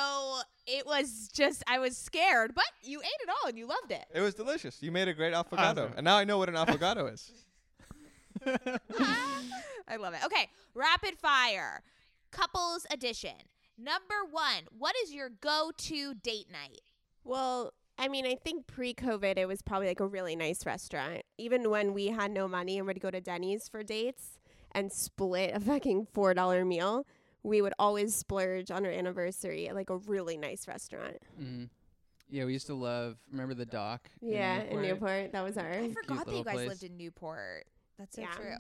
[0.66, 4.04] it was just, I was scared, but you ate it all and you loved it.
[4.14, 4.80] It was delicious.
[4.82, 5.92] You made a great affogato, Awesome.
[5.96, 7.32] and now I know what an affogato is.
[9.88, 10.20] I love it.
[10.24, 11.82] Okay, rapid fire.
[12.30, 13.34] Couples edition.
[13.78, 16.80] Number one, what is your go to date night?
[17.24, 21.22] Well, I mean, I think pre-COVID, it was probably like a really nice restaurant.
[21.38, 24.38] Even when we had no money and would go to Denny's for dates
[24.72, 27.06] and split a fucking four dollar meal,
[27.42, 31.18] we would always splurge on our anniversary at like a really nice restaurant.
[31.40, 31.68] Mhm.
[32.28, 33.18] Yeah, we used to love.
[33.30, 34.10] Remember the dock?
[34.20, 35.94] Yeah, in Newport, that was our I ours.
[35.94, 36.68] forgot that you guys place.
[36.68, 37.66] lived in Newport.
[37.98, 38.30] That's so Yeah.
[38.32, 38.56] true.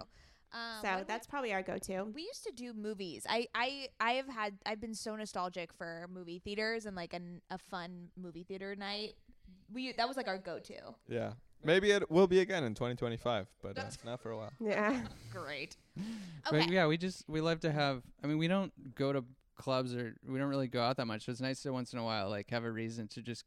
[0.52, 2.04] Um, So what- that's probably our go-to.
[2.04, 3.26] we used to do movies.
[3.28, 7.42] I, I I have had I've been so nostalgic for movie theaters and like an,
[7.50, 9.14] a fun movie theater night.
[9.72, 10.74] We that was like our go to.
[11.08, 11.32] Yeah.
[11.64, 14.52] Maybe it will be again in 2025, but uh, not for a while.
[14.60, 15.02] Yeah.
[15.32, 15.76] Great.
[16.48, 18.02] But yeah, we just we love to have.
[18.22, 19.24] I mean, we don't go to
[19.56, 21.24] clubs or we don't really go out that much.
[21.24, 23.44] So it's nice to once in a while like have a reason to just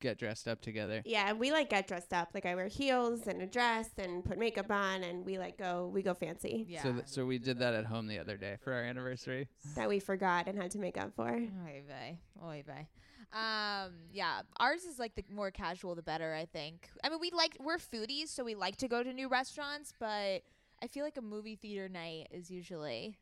[0.00, 1.02] get dressed up together.
[1.04, 2.30] Yeah, and we like get dressed up.
[2.34, 5.90] Like I wear heels and a dress and put makeup on, and we like go
[5.92, 6.66] we go fancy.
[6.68, 6.82] Yeah.
[6.82, 9.48] So th- so we did that at home the other day for our anniversary.
[9.76, 11.28] That we forgot and had to make up for.
[11.30, 12.20] Oy vey.
[12.44, 12.88] Oy vey.
[13.32, 16.34] Um, yeah, ours is like the more casual, the better.
[16.34, 16.88] I think.
[17.02, 20.42] I mean, we like we're foodies, so we like to go to new restaurants, but
[20.82, 23.18] I feel like a movie theater night is usually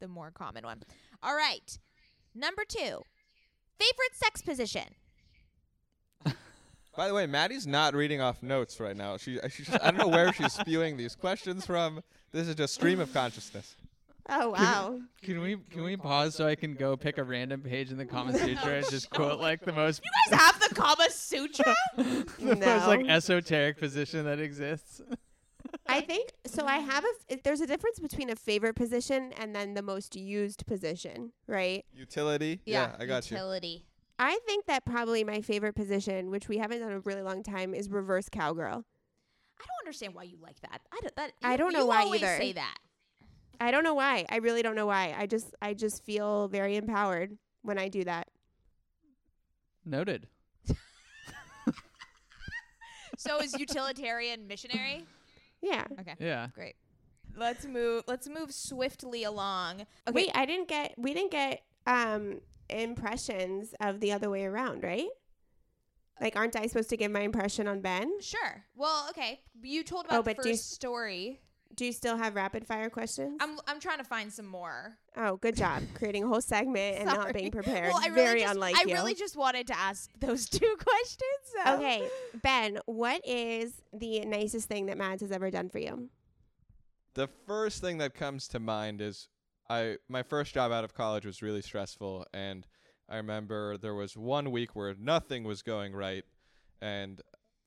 [0.00, 0.82] the more common one.
[1.22, 1.78] All right,
[2.34, 3.02] number two,
[3.78, 4.94] favorite sex position.
[6.98, 9.16] By the way, Maddie's not reading off notes right now.
[9.18, 12.02] She, uh, she's just, I don't know where she's spewing these questions from.
[12.32, 13.76] This is just stream of consciousness.
[14.28, 14.98] Oh wow!
[15.22, 18.04] Can we can we pause so I can go pick a random page in the
[18.04, 21.72] Kama Sutra and just quote like the most You guys have the Kama Sutra?
[21.96, 25.00] the most like esoteric position that exists?
[25.86, 26.66] I think so.
[26.66, 27.32] I have a.
[27.32, 31.84] f- There's a difference between a favorite position and then the most used position, right?
[31.94, 32.60] Utility.
[32.66, 33.36] Yeah, I got you.
[33.36, 33.84] utility.
[34.18, 37.42] I think that probably my favorite position, which we haven't done in a really long
[37.42, 38.84] time, is reverse cowgirl.
[39.60, 40.80] I don't understand why you like that.
[40.92, 41.16] I don't.
[41.16, 42.36] That I don't know you why either.
[42.38, 42.76] Say that.
[43.60, 44.24] I don't know why.
[44.28, 45.14] I really don't know why.
[45.16, 48.28] I just I just feel very empowered when I do that.
[49.84, 50.28] Noted.
[53.16, 55.04] So is utilitarian missionary?
[55.60, 55.84] Yeah.
[55.98, 56.14] Okay.
[56.20, 56.48] Yeah.
[56.54, 56.76] Great.
[57.36, 58.04] Let's move.
[58.06, 59.86] Let's move swiftly along.
[60.06, 60.14] Okay.
[60.14, 60.94] Wait, I didn't get.
[60.96, 62.40] We didn't get um
[62.70, 65.08] impressions of the other way around, right?
[66.20, 68.20] Like, aren't I supposed to give my impression on Ben?
[68.20, 68.64] Sure.
[68.74, 69.40] Well, okay.
[69.62, 71.40] You told Oh, about the but do you- first story.
[71.74, 73.36] Do you still have rapid fire questions?
[73.40, 74.96] I'm I'm trying to find some more.
[75.16, 77.92] oh, good job creating a whole segment and not being prepared.
[77.92, 78.94] Well, I really very just, unlike I you.
[78.94, 81.44] really just wanted to ask those two questions.
[81.64, 82.08] so- okay,
[82.42, 86.08] Ben, what is the nicest thing that Mads has ever done for you?
[87.14, 89.28] The first thing that comes to mind is
[89.68, 92.66] I my first job out of college was really stressful and
[93.08, 96.24] I remember there was one week where nothing was going right
[96.80, 97.20] and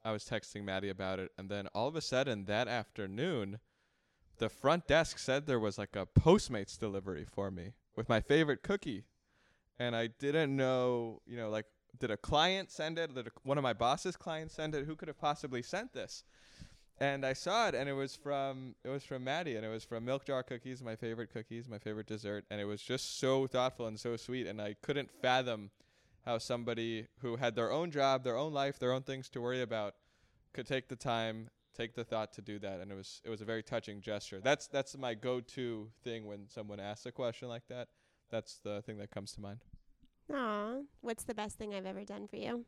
[0.03, 3.59] I was texting Maddie about it and then all of a sudden that afternoon
[4.37, 8.63] the front desk said there was like a Postmates delivery for me with my favorite
[8.63, 9.03] cookie
[9.77, 11.65] and I didn't know, you know, like
[11.99, 13.13] did a client send it?
[13.13, 14.85] Did a, one of my boss's clients send it?
[14.85, 16.23] Who could have possibly sent this?
[17.01, 19.83] And I saw it, and it was from it was from Maddie, and it was
[19.83, 23.47] from Milk Jar Cookies, my favorite cookies, my favorite dessert, and it was just so
[23.47, 25.71] thoughtful and so sweet, and I couldn't fathom
[26.25, 29.63] how somebody who had their own job, their own life, their own things to worry
[29.63, 29.95] about,
[30.53, 33.41] could take the time, take the thought to do that, and it was it was
[33.41, 34.39] a very touching gesture.
[34.39, 37.87] That's that's my go-to thing when someone asks a question like that.
[38.29, 39.61] That's the thing that comes to mind.
[40.31, 42.63] Aw, what's the best thing I've ever done for you?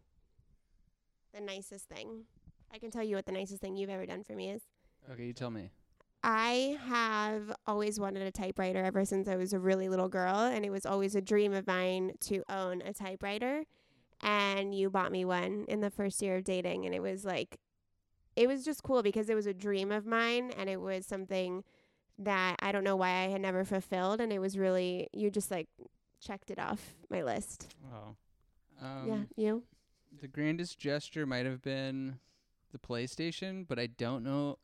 [1.36, 2.24] The nicest thing.
[2.74, 4.64] I can tell you what the nicest thing you've ever done for me is.
[5.12, 5.70] Okay, you tell me.
[6.24, 10.66] I have always wanted a typewriter ever since I was a really little girl, and
[10.66, 13.66] it was always a dream of mine to own a typewriter.
[14.22, 17.60] And you bought me one in the first year of dating, and it was like,
[18.36, 21.64] it was just cool because it was a dream of mine, and it was something
[22.18, 25.52] that I don't know why I had never fulfilled, and it was really you just
[25.52, 25.68] like
[26.22, 27.76] checked it off my list.
[27.94, 28.16] Oh,
[28.82, 29.64] Um, yeah, you.
[30.22, 32.20] The grandest gesture might have been
[32.74, 34.58] the PlayStation, but I don't know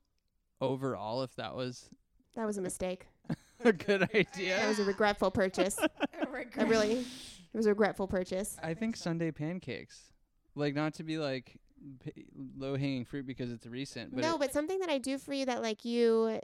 [0.59, 1.89] overall if that was
[2.35, 3.07] That was a mistake.
[3.63, 4.67] a good That idea.
[4.67, 5.77] was a regretful purchase.
[6.57, 7.05] I really, it
[7.53, 8.57] was a regretful purchase.
[8.61, 10.11] I think Sunday pancakes.
[10.55, 11.57] Like not to be like
[12.03, 12.25] p-
[12.57, 15.45] low hanging fruit because it's recent, but no, but something that I do for you
[15.45, 16.41] that like you,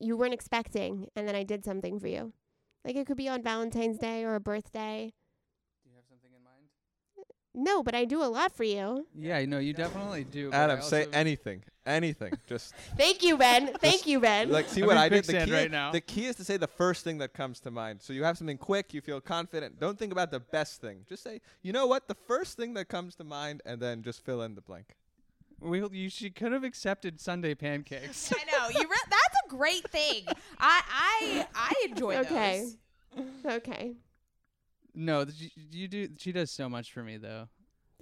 [0.00, 2.32] you weren't expecting, and then I did something for you.
[2.84, 5.12] Like it could be on Valentine's Day or a birthday.
[5.84, 6.68] do you have something in mind?
[7.54, 9.06] No, but I do a lot for you.
[9.18, 10.50] Yeah, no, you definitely do.
[10.50, 12.32] but I Adam, say also- anything, anything.
[12.48, 13.74] Just Thank you, Ben.
[13.74, 14.50] Thank you, Ben.
[14.50, 15.24] like see I'm what in I did.
[15.24, 15.92] The quicksand key, right now.
[15.92, 18.00] the key is to say the first thing that comes to mind.
[18.00, 19.78] So you have something quick, you feel confident.
[19.78, 21.04] Don't think about the best thing.
[21.08, 24.24] Just say, you know what, the first thing that comes to mind, and then just
[24.24, 24.96] fill in the blank.
[25.60, 28.32] We, you she could have accepted Sunday pancakes.
[28.34, 28.88] I know you.
[28.88, 30.24] Re- that's a great thing.
[30.58, 32.68] I I I enjoy Okay.
[33.14, 33.26] those.
[33.44, 33.92] Okay.
[34.94, 36.08] No, th- you, do.
[36.18, 37.48] She does so much for me, though.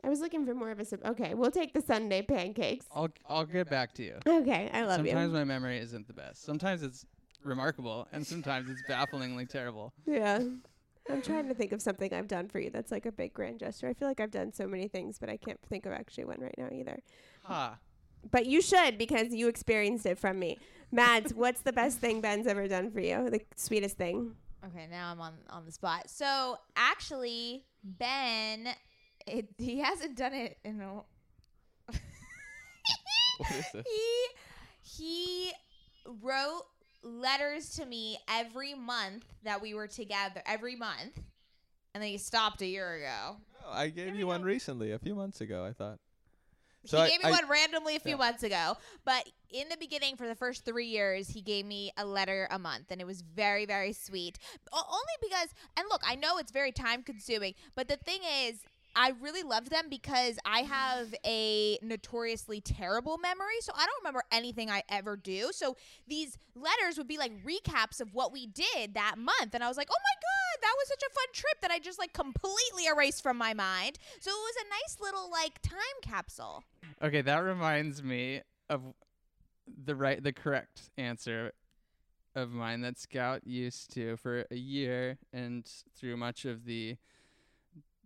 [0.02, 0.84] I was looking for more of a.
[0.84, 2.86] Sub- okay, we'll take the Sunday pancakes.
[2.94, 4.18] I'll I'll get back to you.
[4.26, 5.12] Okay, I love Sometimes you.
[5.12, 6.44] Sometimes my memory isn't the best.
[6.44, 7.04] Sometimes it's
[7.44, 9.92] remarkable, and sometimes it's bafflingly terrible.
[10.06, 10.40] Yeah.
[11.08, 13.58] I'm trying to think of something I've done for you that's like a big grand
[13.58, 13.88] gesture.
[13.88, 16.40] I feel like I've done so many things, but I can't think of actually one
[16.40, 17.00] right now either.
[17.44, 17.78] Ha.
[18.30, 20.58] But you should because you experienced it from me.
[20.92, 23.28] Mads, what's the best thing Ben's ever done for you?
[23.30, 24.36] The sweetest thing?
[24.66, 26.10] Okay, now I'm on on the spot.
[26.10, 28.68] So actually, Ben,
[29.26, 31.02] it, he hasn't done it in a.
[33.38, 33.86] What is this?
[33.86, 34.26] he
[34.82, 35.52] he
[36.22, 36.64] wrote
[37.02, 41.16] letters to me every month that we were together every month,
[41.94, 43.36] and then he stopped a year ago.
[43.62, 44.46] No, I gave There you we one go.
[44.46, 45.64] recently, a few months ago.
[45.64, 45.98] I thought.
[46.84, 48.16] He I- gave me I- one randomly a few yeah.
[48.16, 52.04] months ago, but in the beginning, for the first three years, he gave me a
[52.04, 54.38] letter a month, and it was very, very sweet.
[54.72, 58.60] O- only because, and look, I know it's very time consuming, but the thing is,
[58.94, 64.24] I really loved them because I have a notoriously terrible memory, so I don't remember
[64.32, 65.50] anything I ever do.
[65.52, 65.76] So
[66.08, 69.76] these letters would be like recaps of what we did that month, and I was
[69.76, 72.86] like, "Oh my god, that was such a fun trip that I just like completely
[72.86, 76.64] erased from my mind." So it was a nice little like time capsule.
[77.02, 78.82] Okay, that reminds me of
[79.84, 81.52] the right, the correct answer
[82.34, 86.96] of mine that Scout used to for a year and through much of the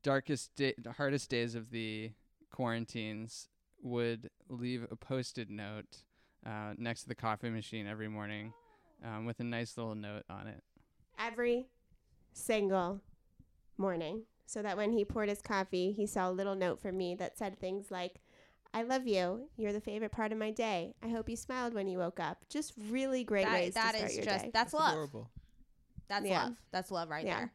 [0.05, 2.13] darkest, da- the hardest days of the
[2.53, 3.49] quarantines
[3.83, 6.05] would leave a Post-it note
[6.47, 8.53] uh, next to the coffee machine every morning
[9.05, 10.63] um, with a nice little note on it.
[11.19, 11.67] Every
[12.33, 13.01] single
[13.77, 14.23] morning.
[14.47, 17.37] So that when he poured his coffee, he saw a little note from me that
[17.39, 18.21] said things like,
[18.75, 19.49] I love you.
[19.57, 20.95] You're the favorite part of my day.
[21.03, 22.45] I hope you smiled when you woke up.
[22.51, 24.51] Just really great That, ways that to start is your just day.
[24.53, 24.93] that's love.
[24.93, 25.31] Adorable.
[26.09, 26.45] That's Yeah.
[26.45, 26.57] love.
[26.73, 27.39] That's love right Yeah.
[27.39, 27.53] there.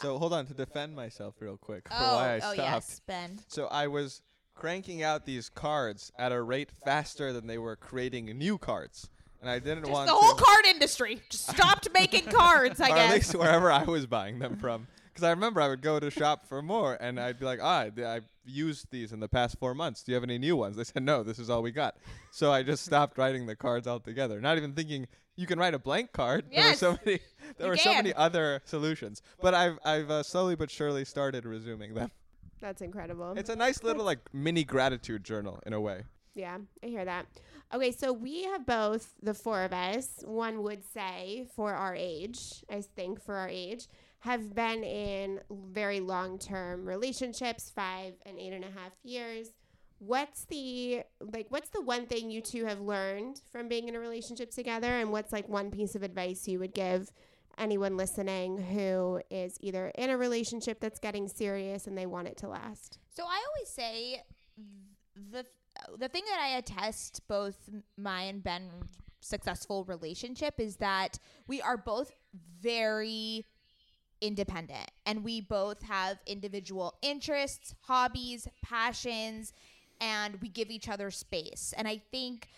[0.00, 2.58] So hold on to defend myself real quick for Oh, why I oh stopped.
[2.58, 3.38] yes, Ben.
[3.48, 4.22] So I was
[4.54, 9.08] cranking out these cards at a rate faster than they were creating new cards,
[9.40, 10.42] and I didn't Just want the whole to.
[10.42, 12.80] card industry just stopped making cards.
[12.80, 13.08] I or guess.
[13.10, 14.86] at least wherever I was buying them from.
[15.08, 17.86] Because I remember I would go to shop for more, and I'd be like, ah,
[18.06, 20.02] I've used these in the past four months.
[20.02, 20.76] Do you have any new ones?
[20.76, 21.96] They said, no, this is all we got.
[22.30, 25.06] So I just stopped writing the cards altogether, not even thinking
[25.36, 26.46] you can write a blank card.
[26.52, 27.20] There were so many,
[27.58, 29.22] there you were so many other solutions.
[29.40, 32.10] But I've, I've uh, slowly but surely started resuming them.
[32.60, 33.34] That's incredible.
[33.36, 36.04] It's a nice little like mini gratitude journal in a way.
[36.34, 37.26] Yeah, I hear that.
[37.74, 42.64] Okay, so we have both, the four of us, one would say for our age,
[42.70, 43.88] I think for our age,
[44.20, 49.48] have been in very long term relationships, five and eight and a half years.
[49.98, 54.00] What's the like what's the one thing you two have learned from being in a
[54.00, 57.10] relationship together and what's like one piece of advice you would give
[57.58, 62.36] anyone listening who is either in a relationship that's getting serious and they want it
[62.38, 62.98] to last?
[63.08, 64.22] So I always say
[65.14, 65.46] the
[65.98, 67.56] the thing that I attest both
[67.96, 68.70] my and Ben
[69.20, 72.10] successful relationship is that we are both
[72.60, 73.44] very
[74.20, 79.52] independent and we both have individual interests, hobbies, passions,
[80.00, 81.74] and we give each other space.
[81.76, 82.48] And I think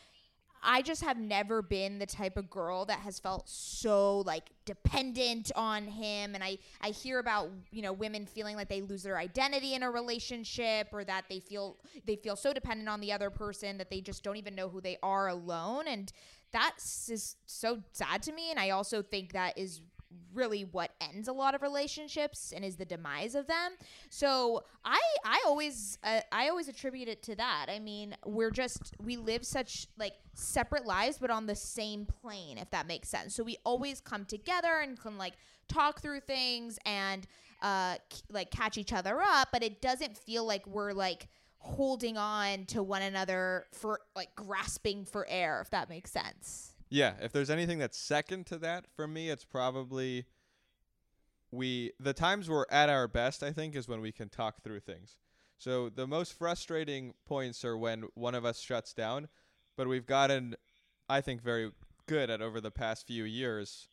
[0.63, 5.53] I just have never been the type of girl that has felt so like dependent
[5.55, 6.35] on him.
[6.35, 9.83] And I I hear about you know women feeling like they lose their identity in
[9.83, 11.77] a relationship or that they feel
[12.07, 14.81] they feel so dependent on the other person that they just don't even know who
[14.81, 15.87] they are alone.
[15.87, 16.13] And
[16.53, 18.51] that's is so sad to me.
[18.51, 19.81] And I also think that is
[20.33, 23.73] really what ends a lot of relationships and is the demise of them.
[24.11, 27.67] So I I always uh, I always attribute it to that.
[27.69, 32.59] I mean, we're just we live such like separate lives but on the same plane
[32.59, 33.35] if that makes sense.
[33.35, 35.35] So we always come together and can like
[35.69, 37.27] talk through things and
[37.61, 41.29] uh k- like catch each other up, but it doesn't feel like we're like
[41.59, 46.75] holding on to one another for like grasping for air if that makes sense.
[46.91, 50.27] Yeah, if there's anything that's second to that for me, it's probably
[51.51, 54.81] we the times we're at our best, I think, is when we can talk through
[54.81, 55.17] things.
[55.59, 59.29] So the most frustrating points are when one of us shuts down,
[59.77, 60.57] but we've gotten
[61.09, 61.73] I think very
[62.07, 63.89] good at over the past few years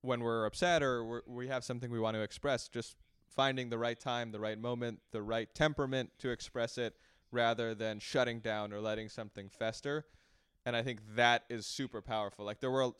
[0.00, 2.96] when we're upset or we're, we have something we want to express, just
[3.28, 6.96] finding the right time, the right moment, the right temperament to express it
[7.30, 10.04] rather than shutting down or letting something fester
[10.64, 12.44] and I think that is super powerful.
[12.44, 12.90] Like there were,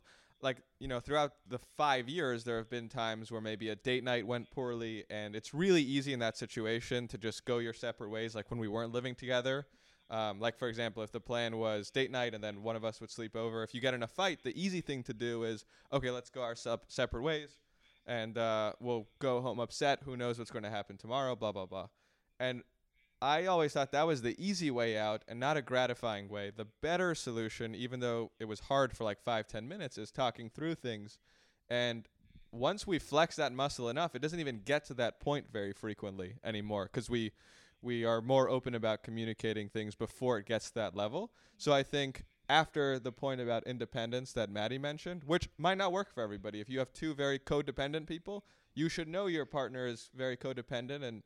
[0.41, 4.05] like you know, throughout the five years, there have been times where maybe a date
[4.05, 8.11] night went poorly, and it's really easy in that situation to just go your separate
[8.11, 8.35] ways.
[8.35, 9.67] Like when we weren't living together,
[10.11, 13.01] Um, like for example, if the plan was date night and then one of us
[13.01, 15.65] would sleep over, if you get in a fight, the easy thing to do is
[15.91, 17.61] okay, let's go our sup- separate ways,
[18.07, 20.01] and uh, we'll go home upset.
[20.05, 21.35] Who knows what's going to happen tomorrow?
[21.37, 21.89] Blah blah blah.
[22.39, 22.63] And
[23.23, 26.51] I always thought that was the easy way out and not a gratifying way.
[26.55, 30.51] The better solution, even though it was hard for like five ten minutes, is talking
[30.51, 31.21] through things.
[31.71, 32.09] And
[32.51, 36.35] once we flex that muscle enough, it doesn't even get to that point very frequently
[36.43, 37.31] anymore because we
[37.81, 41.31] we are more open about communicating things before it gets to that level.
[41.57, 46.13] So I think after the point about independence that Maddie mentioned, which might not work
[46.13, 46.61] for everybody.
[46.61, 48.45] If you have two very codependent people,
[48.75, 51.23] you should know your partner is very codependent and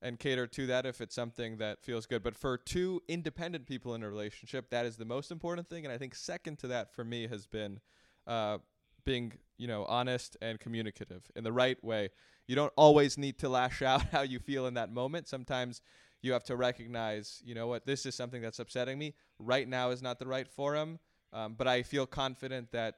[0.00, 2.22] and cater to that if it's something that feels good.
[2.22, 5.84] But for two independent people in a relationship, that is the most important thing.
[5.84, 7.80] And I think second to that for me has been
[8.26, 8.58] uh,
[9.04, 12.10] being you know honest and communicative in the right way.
[12.46, 15.28] You don't always need to lash out how you feel in that moment.
[15.28, 15.80] Sometimes
[16.22, 19.14] you have to recognize, you know what, this is something that's upsetting me.
[19.38, 20.98] Right now is not the right forum,
[21.32, 22.96] um, but I feel confident that,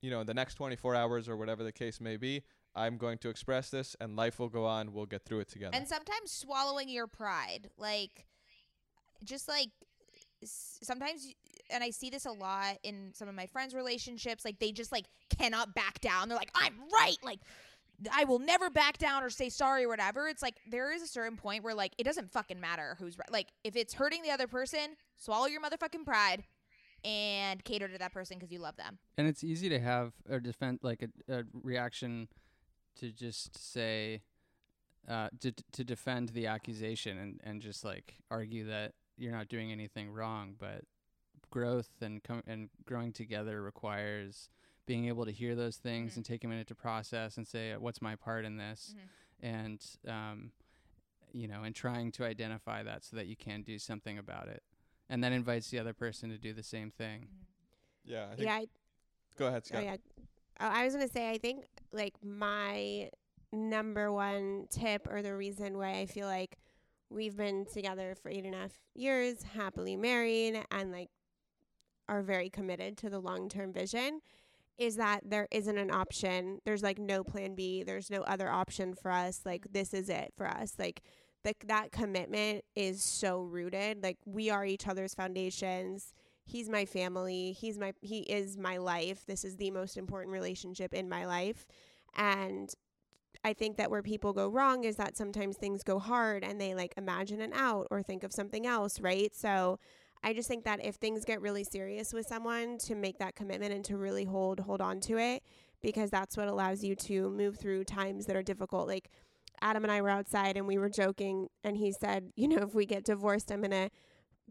[0.00, 2.42] you know, in the next 24 hours or whatever the case may be,
[2.76, 4.92] I'm going to express this and life will go on.
[4.92, 5.76] We'll get through it together.
[5.76, 8.26] And sometimes swallowing your pride, like
[9.22, 9.68] just like
[10.44, 11.32] sometimes
[11.70, 14.92] and I see this a lot in some of my friends' relationships, like they just
[14.92, 15.06] like
[15.38, 16.28] cannot back down.
[16.28, 17.40] They're like, "I'm right." Like
[18.12, 20.28] I will never back down or say sorry or whatever.
[20.28, 23.30] It's like there is a certain point where like it doesn't fucking matter who's right.
[23.30, 26.44] Like if it's hurting the other person, swallow your motherfucking pride
[27.04, 28.98] and cater to that person because you love them.
[29.16, 32.28] And it's easy to have a defend like a, a reaction
[32.96, 34.22] to just say
[35.08, 39.70] uh, to to defend the accusation and and just like argue that you're not doing
[39.70, 40.82] anything wrong, but
[41.50, 44.48] growth and com- and growing together requires
[44.86, 46.16] being able to hear those things Mhm.
[46.16, 49.08] and take a minute to process and say what's my part in this Mhm.
[49.40, 50.52] and um
[51.32, 54.62] you know and trying to identify that so that you can do something about it
[55.08, 57.28] and then invites the other person to do the same thing
[58.04, 58.66] yeah, I think, Yeah, I,
[59.36, 59.82] go ahead, Scott.
[59.82, 60.00] oh Scott.
[60.18, 60.24] yeah.
[60.60, 61.64] Oh, I was gonna say, I think
[61.94, 63.10] like my
[63.52, 66.58] number one tip or the reason why I feel like
[67.10, 71.10] we've been together for eight and a half years, happily married, and like
[72.08, 74.20] are very committed to the long term vision
[74.76, 76.60] is that there isn't an option.
[76.64, 77.84] There's like no plan B.
[77.84, 79.40] There's no other option for us.
[79.44, 80.74] Like this is it for us.
[80.78, 81.02] Like
[81.44, 84.02] the, that commitment is so rooted.
[84.02, 86.12] Like we are each other's foundations.
[86.44, 87.52] He's my family.
[87.52, 89.24] He's my he is my life.
[89.26, 91.66] This is the most important relationship in my life.
[92.16, 92.72] And
[93.42, 96.74] I think that where people go wrong is that sometimes things go hard and they
[96.74, 99.34] like imagine an out or think of something else, right?
[99.34, 99.78] So
[100.22, 103.74] I just think that if things get really serious with someone to make that commitment
[103.74, 105.42] and to really hold hold on to it
[105.82, 108.88] because that's what allows you to move through times that are difficult.
[108.88, 109.10] Like
[109.60, 112.74] Adam and I were outside and we were joking and he said, you know, if
[112.74, 113.90] we get divorced, I'm going to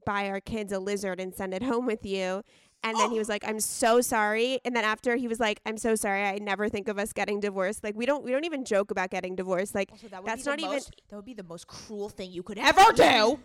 [0.06, 2.44] buy our kids a lizard and send it home with you.
[2.86, 3.34] And then he was oh.
[3.34, 6.24] like, "I'm so sorry." And then after he was like, "I'm so sorry.
[6.24, 7.82] I never think of us getting divorced.
[7.82, 9.74] Like we don't we don't even joke about getting divorced.
[9.74, 11.68] Like Also, that would That's be the not even- most, that would be the most
[11.68, 13.40] cruel thing you could ever do.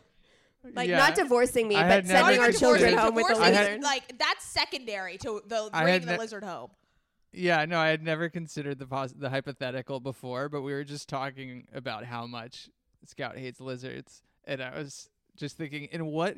[0.74, 0.98] like Yeah.
[0.98, 3.82] not divorcing me, I but sending our considered- children home with the Divorcing is, lizard."
[3.82, 6.70] like that's secondary to the bringing had the ne- lizard home.
[7.32, 11.08] Yeah, no, I had never considered the pos- the hypothetical before, but we were just
[11.08, 12.70] talking about how much
[13.04, 15.08] Scout hates lizards, and I was
[15.38, 16.36] just thinking, in what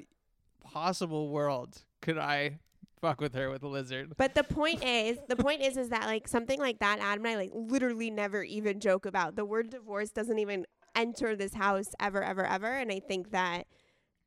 [0.63, 2.59] possible world could I
[3.01, 4.13] fuck with her with a lizard?
[4.17, 7.35] But the point is, the point is, is that like something like that, Adam and
[7.35, 9.37] I like literally never even joke about.
[9.37, 12.67] The word divorce doesn't even enter this house ever, ever, ever.
[12.77, 13.67] And I think that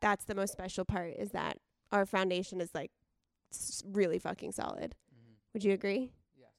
[0.02, 1.58] that's the most special part is that
[1.92, 2.92] our foundation is like
[3.54, 4.96] s- really fucking solid.
[5.14, 5.34] Mm-hmm.
[5.54, 6.12] Would you agree?
[6.38, 6.50] Yes.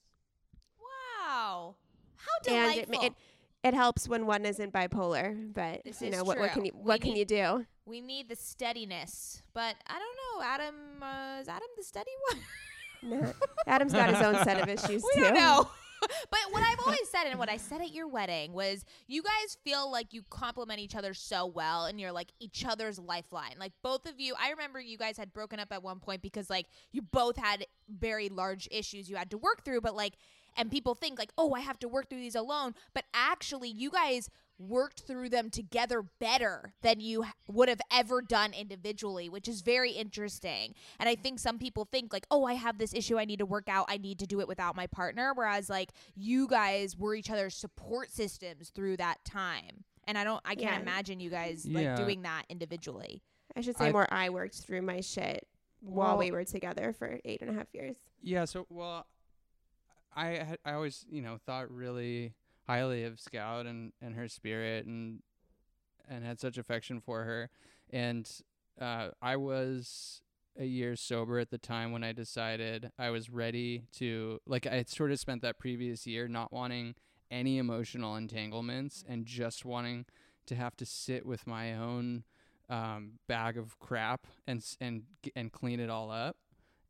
[0.81, 1.77] Wow,
[2.17, 2.95] how And delightful!
[2.95, 3.13] it, ma- it
[3.63, 6.39] it helps when one isn't bipolar, but This you know what?
[6.39, 7.67] What can you We what can need- you do?
[7.87, 10.47] We need the steadiness, but I don't know.
[10.47, 12.41] Adam uh, is Adam the steady one?
[13.07, 13.35] No.
[13.67, 15.21] Adam's got his own set of issues we too.
[15.25, 15.69] don't know.
[16.31, 19.59] but what I've always said and what I said at your wedding was you guys
[19.63, 23.57] feel like you complement each other so well and you're like each other's lifeline.
[23.59, 26.49] Like both of you, I remember you guys had broken up at one point because
[26.49, 30.15] like you both had very large issues you had to work through, but like
[30.57, 33.91] and people think like, "Oh, I have to work through these alone." But actually, you
[33.91, 39.63] guys worked through them together better than you would have ever done individually, which is
[39.63, 40.75] very interesting.
[40.99, 43.47] And I think some people think like, "Oh, I have this issue I need to
[43.47, 43.87] work out.
[43.89, 47.55] I need to do it without my partner." Whereas like you guys were each other's
[47.57, 49.85] support systems through that time.
[50.07, 50.81] And I don't I can't Yeah.
[50.83, 51.95] imagine you guys Yeah.
[51.95, 53.23] like doing that individually.
[53.57, 54.07] I should say I- more.
[54.13, 55.49] I worked through my shit
[55.81, 57.97] while Well- we were together for eight and a half years.
[58.23, 58.45] Yeah.
[58.45, 59.07] So, well,
[60.15, 62.35] I had, I always you know thought really
[62.67, 65.21] highly of Scout and and her spirit and
[66.09, 67.51] and had such affection for her,
[67.91, 68.31] and
[68.81, 70.23] uh, I was
[70.59, 74.77] a year sober at the time when I decided I was ready to like I
[74.77, 76.95] had sort of spent that previous year not wanting
[77.31, 80.07] any emotional entanglements and just wanting
[80.47, 82.25] to have to sit with my own
[82.69, 85.03] um, bag of crap and and
[85.35, 86.37] and clean it all up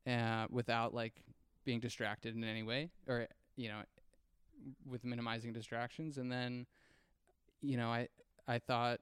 [0.06, 1.22] uh, without like
[1.64, 3.26] being distracted in any way or
[3.56, 3.80] you know
[4.88, 6.18] with minimizing distractions.
[6.18, 6.66] And then
[7.60, 8.08] you know I
[8.46, 9.00] I thought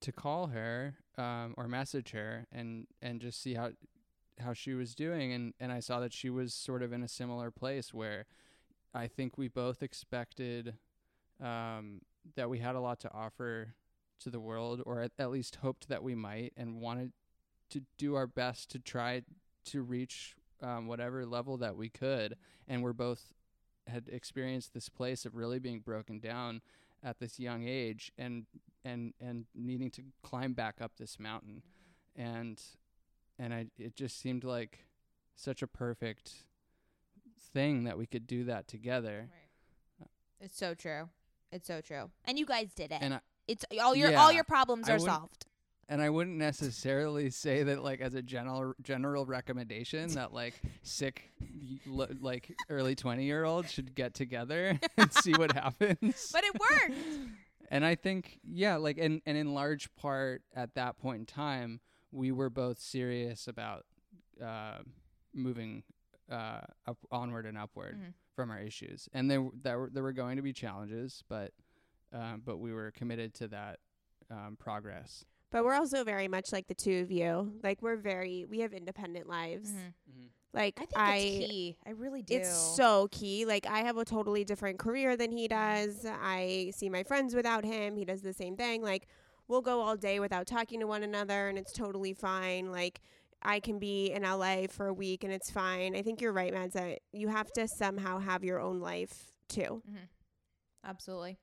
[0.00, 3.70] to call her um, or message her and and just see how
[4.40, 5.32] how she was doing.
[5.32, 8.26] And and I saw that she was sort of in a similar place where
[8.94, 10.74] I think we both expected
[11.40, 12.02] um,
[12.36, 13.74] that we had a lot to offer
[14.20, 17.12] to the world or at, at least hoped that we might and wanted
[17.70, 19.22] to do our best to try
[19.64, 22.36] to reach um, whatever level that we could.
[22.68, 23.32] And we're both
[23.86, 26.60] had experienced this place of really being broken down
[27.02, 28.46] at this young age and
[28.84, 31.62] and and needing to climb back up this mountain
[32.16, 32.62] and
[33.38, 34.86] and I it just seemed like
[35.34, 36.32] such a perfect
[37.52, 39.28] thing that we could do that together
[40.40, 41.08] It's so true.
[41.52, 42.10] It's so true.
[42.24, 42.98] And you guys did it.
[43.00, 45.46] and I, it's all your Yeah, all your problems are solved.
[45.88, 51.30] And I wouldn't necessarily say that like as a general general recommendation that like sick
[51.86, 57.00] like early 20 year olds should get together and see what happens But it worked.
[57.70, 61.80] and I think yeah, like and and in large part at that point in time,
[62.10, 63.84] we were both serious about
[64.42, 64.78] uh,
[65.34, 65.82] moving
[66.30, 68.12] uh, up onward and upward Mhm.
[68.34, 71.52] from our issues, and there there were there were going to be challenges, but
[72.12, 73.78] um, but we were committed to that
[74.30, 75.24] um, progress.
[75.52, 77.52] But we're also very much like the two of you.
[77.62, 79.70] Like we're very we have independent lives.
[79.70, 80.30] Mhm.
[80.54, 81.76] Like I think I it's key.
[81.86, 82.36] I really do.
[82.36, 83.44] It's so key.
[83.44, 85.86] Like I have a totally different career than he mm-hmm.
[85.86, 86.06] does.
[86.06, 87.96] I see my friends without him.
[87.96, 88.82] He does the same thing.
[88.82, 89.06] Like
[89.48, 92.72] we'll go all day without talking to one another and it's totally fine.
[92.72, 93.00] Like
[93.42, 95.96] I can be in LA for a week and it's fine.
[95.96, 99.82] I think you're right, Mads, that you have to somehow have your own life too.
[99.88, 100.04] Mm-hmm.
[100.84, 101.38] Absolutely.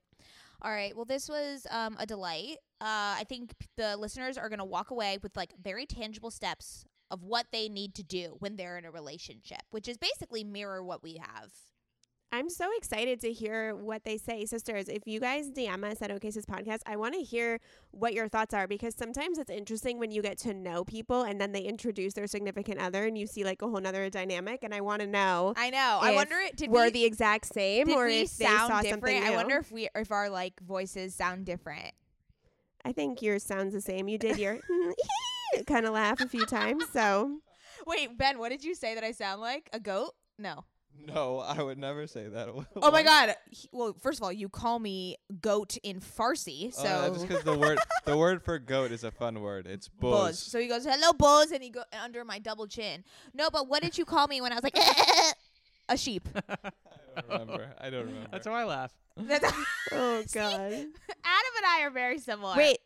[0.62, 0.96] All right.
[0.96, 2.58] Well, this was um, a delight.
[2.82, 6.86] Uh, I think the listeners are going to walk away with like very tangible steps
[7.12, 10.84] of what they need to do when they're in a relationship, which is basically mirror
[10.84, 11.52] what we have.
[12.32, 14.46] I'm so excited to hear what they say.
[14.46, 18.28] Sisters, if you guys DM us at OKSIS Podcast, I want to hear what your
[18.28, 21.62] thoughts are because sometimes it's interesting when you get to know people and then they
[21.62, 24.64] introduce their significant other and you see like a whole nother dynamic.
[24.64, 26.00] And I want to know I know.
[26.02, 28.94] I wonder it did we're we, the exact same or if they saw sound something
[28.94, 29.26] different?
[29.26, 29.32] new.
[29.32, 31.94] I wonder if we if our like voices sound different.
[32.86, 34.08] I think yours sounds the same.
[34.08, 34.60] You did your
[35.68, 36.84] kind of laugh a few times.
[36.94, 37.40] So
[37.88, 39.70] Wait, Ben, what did you say that I sound like?
[39.74, 40.14] A goat?
[40.38, 40.66] No.
[41.08, 42.50] No, I would never say that.
[42.82, 43.36] Oh my god.
[43.50, 47.14] He- well, first of all, you call me goat in Farsi, uh, so Oh, that's
[47.16, 49.66] just because the word the word for goat is a fun word.
[49.68, 50.12] It's buzz.
[50.12, 50.40] Buzz.
[50.40, 53.04] So he goes, "Hello, Buzz," and he go under my double chin.
[53.34, 54.78] No, but what did you call me when I was like
[55.90, 56.28] a sheep?
[56.50, 57.74] I don't remember.
[57.82, 58.28] I don't remember.
[58.32, 58.92] That's how I laugh.
[59.18, 59.54] That's-
[59.92, 60.54] Oh God.
[60.54, 62.56] Adam and I are very similar.
[62.56, 62.78] Wait.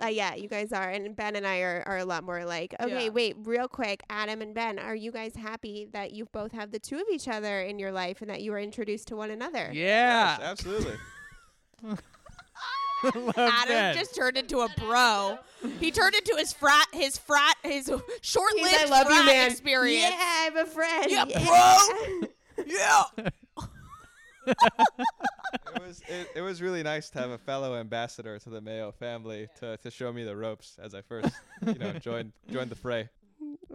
[0.00, 2.74] Uh, yeah, you guys are, and Ben and I are, are a lot more like.
[2.80, 3.10] Okay, Yeah.
[3.10, 6.78] wait, real quick, Adam and Ben, are you guys happy that you both have the
[6.78, 9.70] two of each other in your life and that you were introduced to one another?
[9.72, 10.36] Yeah.
[10.38, 10.94] Yes, absolutely.
[13.14, 13.94] Love Adam that.
[13.96, 15.36] just turned into a bro.
[15.80, 17.90] He turned into his frat, his frat, his
[18.20, 19.50] short-lived He's, I love frat you, man.
[19.50, 20.02] experience.
[20.02, 21.10] Yeah, I have a friend.
[21.10, 22.28] Yeah, bro.
[22.66, 23.02] Yeah.
[24.46, 28.92] It was it, it was really nice to have a fellow ambassador to the Mayo
[28.92, 31.34] family to, to show me the ropes as I first
[31.66, 33.08] you know joined joined the fray.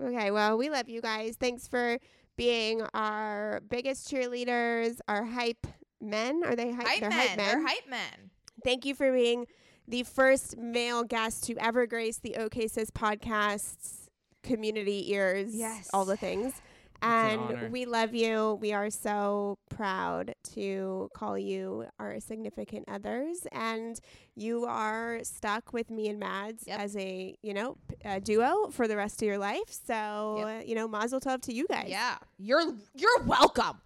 [0.01, 1.35] Okay, well, we love you guys.
[1.39, 1.97] Thanks for
[2.37, 5.65] being our biggest cheerleaders, our hype
[5.99, 6.43] men.
[6.45, 6.87] Are they hype?
[6.87, 7.27] Hype They're men.
[7.27, 8.31] hype They're hype men.
[8.63, 9.47] Thank you for being
[9.87, 14.07] the first male guest to ever grace the OK Sis podcasts
[14.43, 15.53] community ears.
[15.53, 15.89] Yes.
[15.93, 16.53] All the things.
[17.01, 17.39] An.
[17.39, 18.57] And we love you.
[18.61, 23.45] We are so proud to call you our significant others.
[23.51, 23.99] And
[24.35, 26.79] you are stuck with me and Mads Yep.
[26.79, 29.69] as a, you know, p- a duo for the rest of your life.
[29.69, 30.47] So, Yep.
[30.47, 31.87] uh, you know, mazel tov to you guys.
[31.89, 32.17] Yeah.
[32.37, 33.79] You're you're welcome.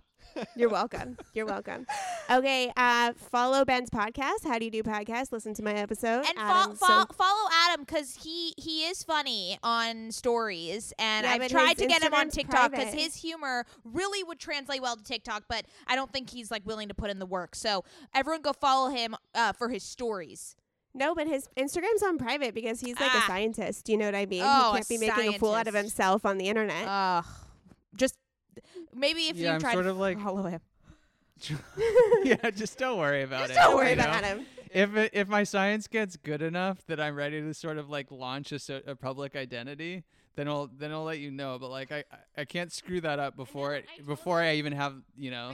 [0.56, 1.18] You're welcome.
[1.34, 1.86] You're welcome.
[2.32, 4.46] Okay, uh, follow Ben's podcast.
[4.46, 5.34] How do you do podcast?
[5.34, 6.20] Listen to my episode.
[6.20, 11.26] And fo- Adam, fo- so- follow Adam because he he is funny on stories, and
[11.26, 14.96] Yeah, I've tried to get him on TikTok because his humor really would translate well
[14.96, 17.54] to TikTok, but I don't think he's like willing to put in the work.
[17.54, 17.84] So
[18.14, 20.56] everyone go follow him uh, for his stories.
[20.94, 23.24] no, but his Instagram's on private because he's like Ah.
[23.26, 23.90] a scientist.
[23.90, 24.44] You know what I mean?
[24.46, 26.88] Oh, he can't be making a fool out of himself on the internet.
[26.88, 27.26] Ugh.
[27.98, 28.16] just
[28.94, 30.62] maybe if Yeah, you I'm try sort to of like- follow him.
[32.24, 33.56] yeah, just don't worry about Just it.
[33.56, 34.04] don't you worry know?
[34.04, 34.46] about him.
[34.72, 38.12] if it, if my science gets good enough that I'm ready to sort of like
[38.12, 40.04] launch a, so, a public identity,
[40.36, 41.58] then I'll then I'll let you know.
[41.60, 42.04] But like I
[42.38, 45.54] I can't screw that up before it I told before I even have you know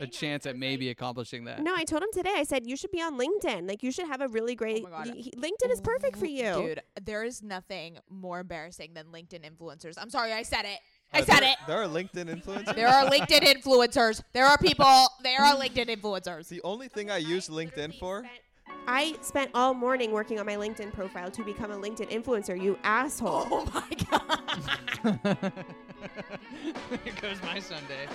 [0.00, 1.60] a chance at maybe accomplishing that.
[1.60, 2.34] No, I told him today.
[2.36, 3.66] I said you should be on LinkedIn.
[3.68, 4.84] Like you should have a really oh great.
[4.86, 5.08] Oh my God.
[5.14, 6.52] y- y- LinkedIn is perfect for you.
[6.52, 9.94] Dude, there is nothing more embarrassing than LinkedIn influencers.
[9.98, 10.78] I'm sorry, I said it.
[11.12, 11.56] I said there, it.
[11.66, 12.74] There are LinkedIn influencers.
[12.74, 14.22] There are LinkedIn influencers.
[14.32, 15.08] There are people.
[15.22, 16.48] There are LinkedIn influencers.
[16.48, 18.24] the only thing I use LinkedIn for.
[18.86, 22.60] I spent all morning working on my LinkedIn profile to become a LinkedIn influencer.
[22.60, 23.46] You asshole.
[23.50, 25.52] Oh my god.
[27.04, 28.08] Here goes my Sunday.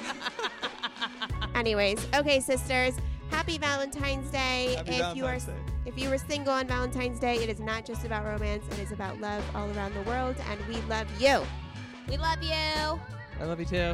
[1.56, 2.96] Anyways, okay, sisters.
[3.30, 4.76] Happy Valentine's Day.
[4.76, 5.54] Happy if you are Day.
[5.86, 8.64] if you were single on Valentine's Day, it is not just about romance.
[8.72, 11.44] It is about love all around the world, and we love you.
[12.10, 12.52] We love you.
[12.54, 13.94] I love you too.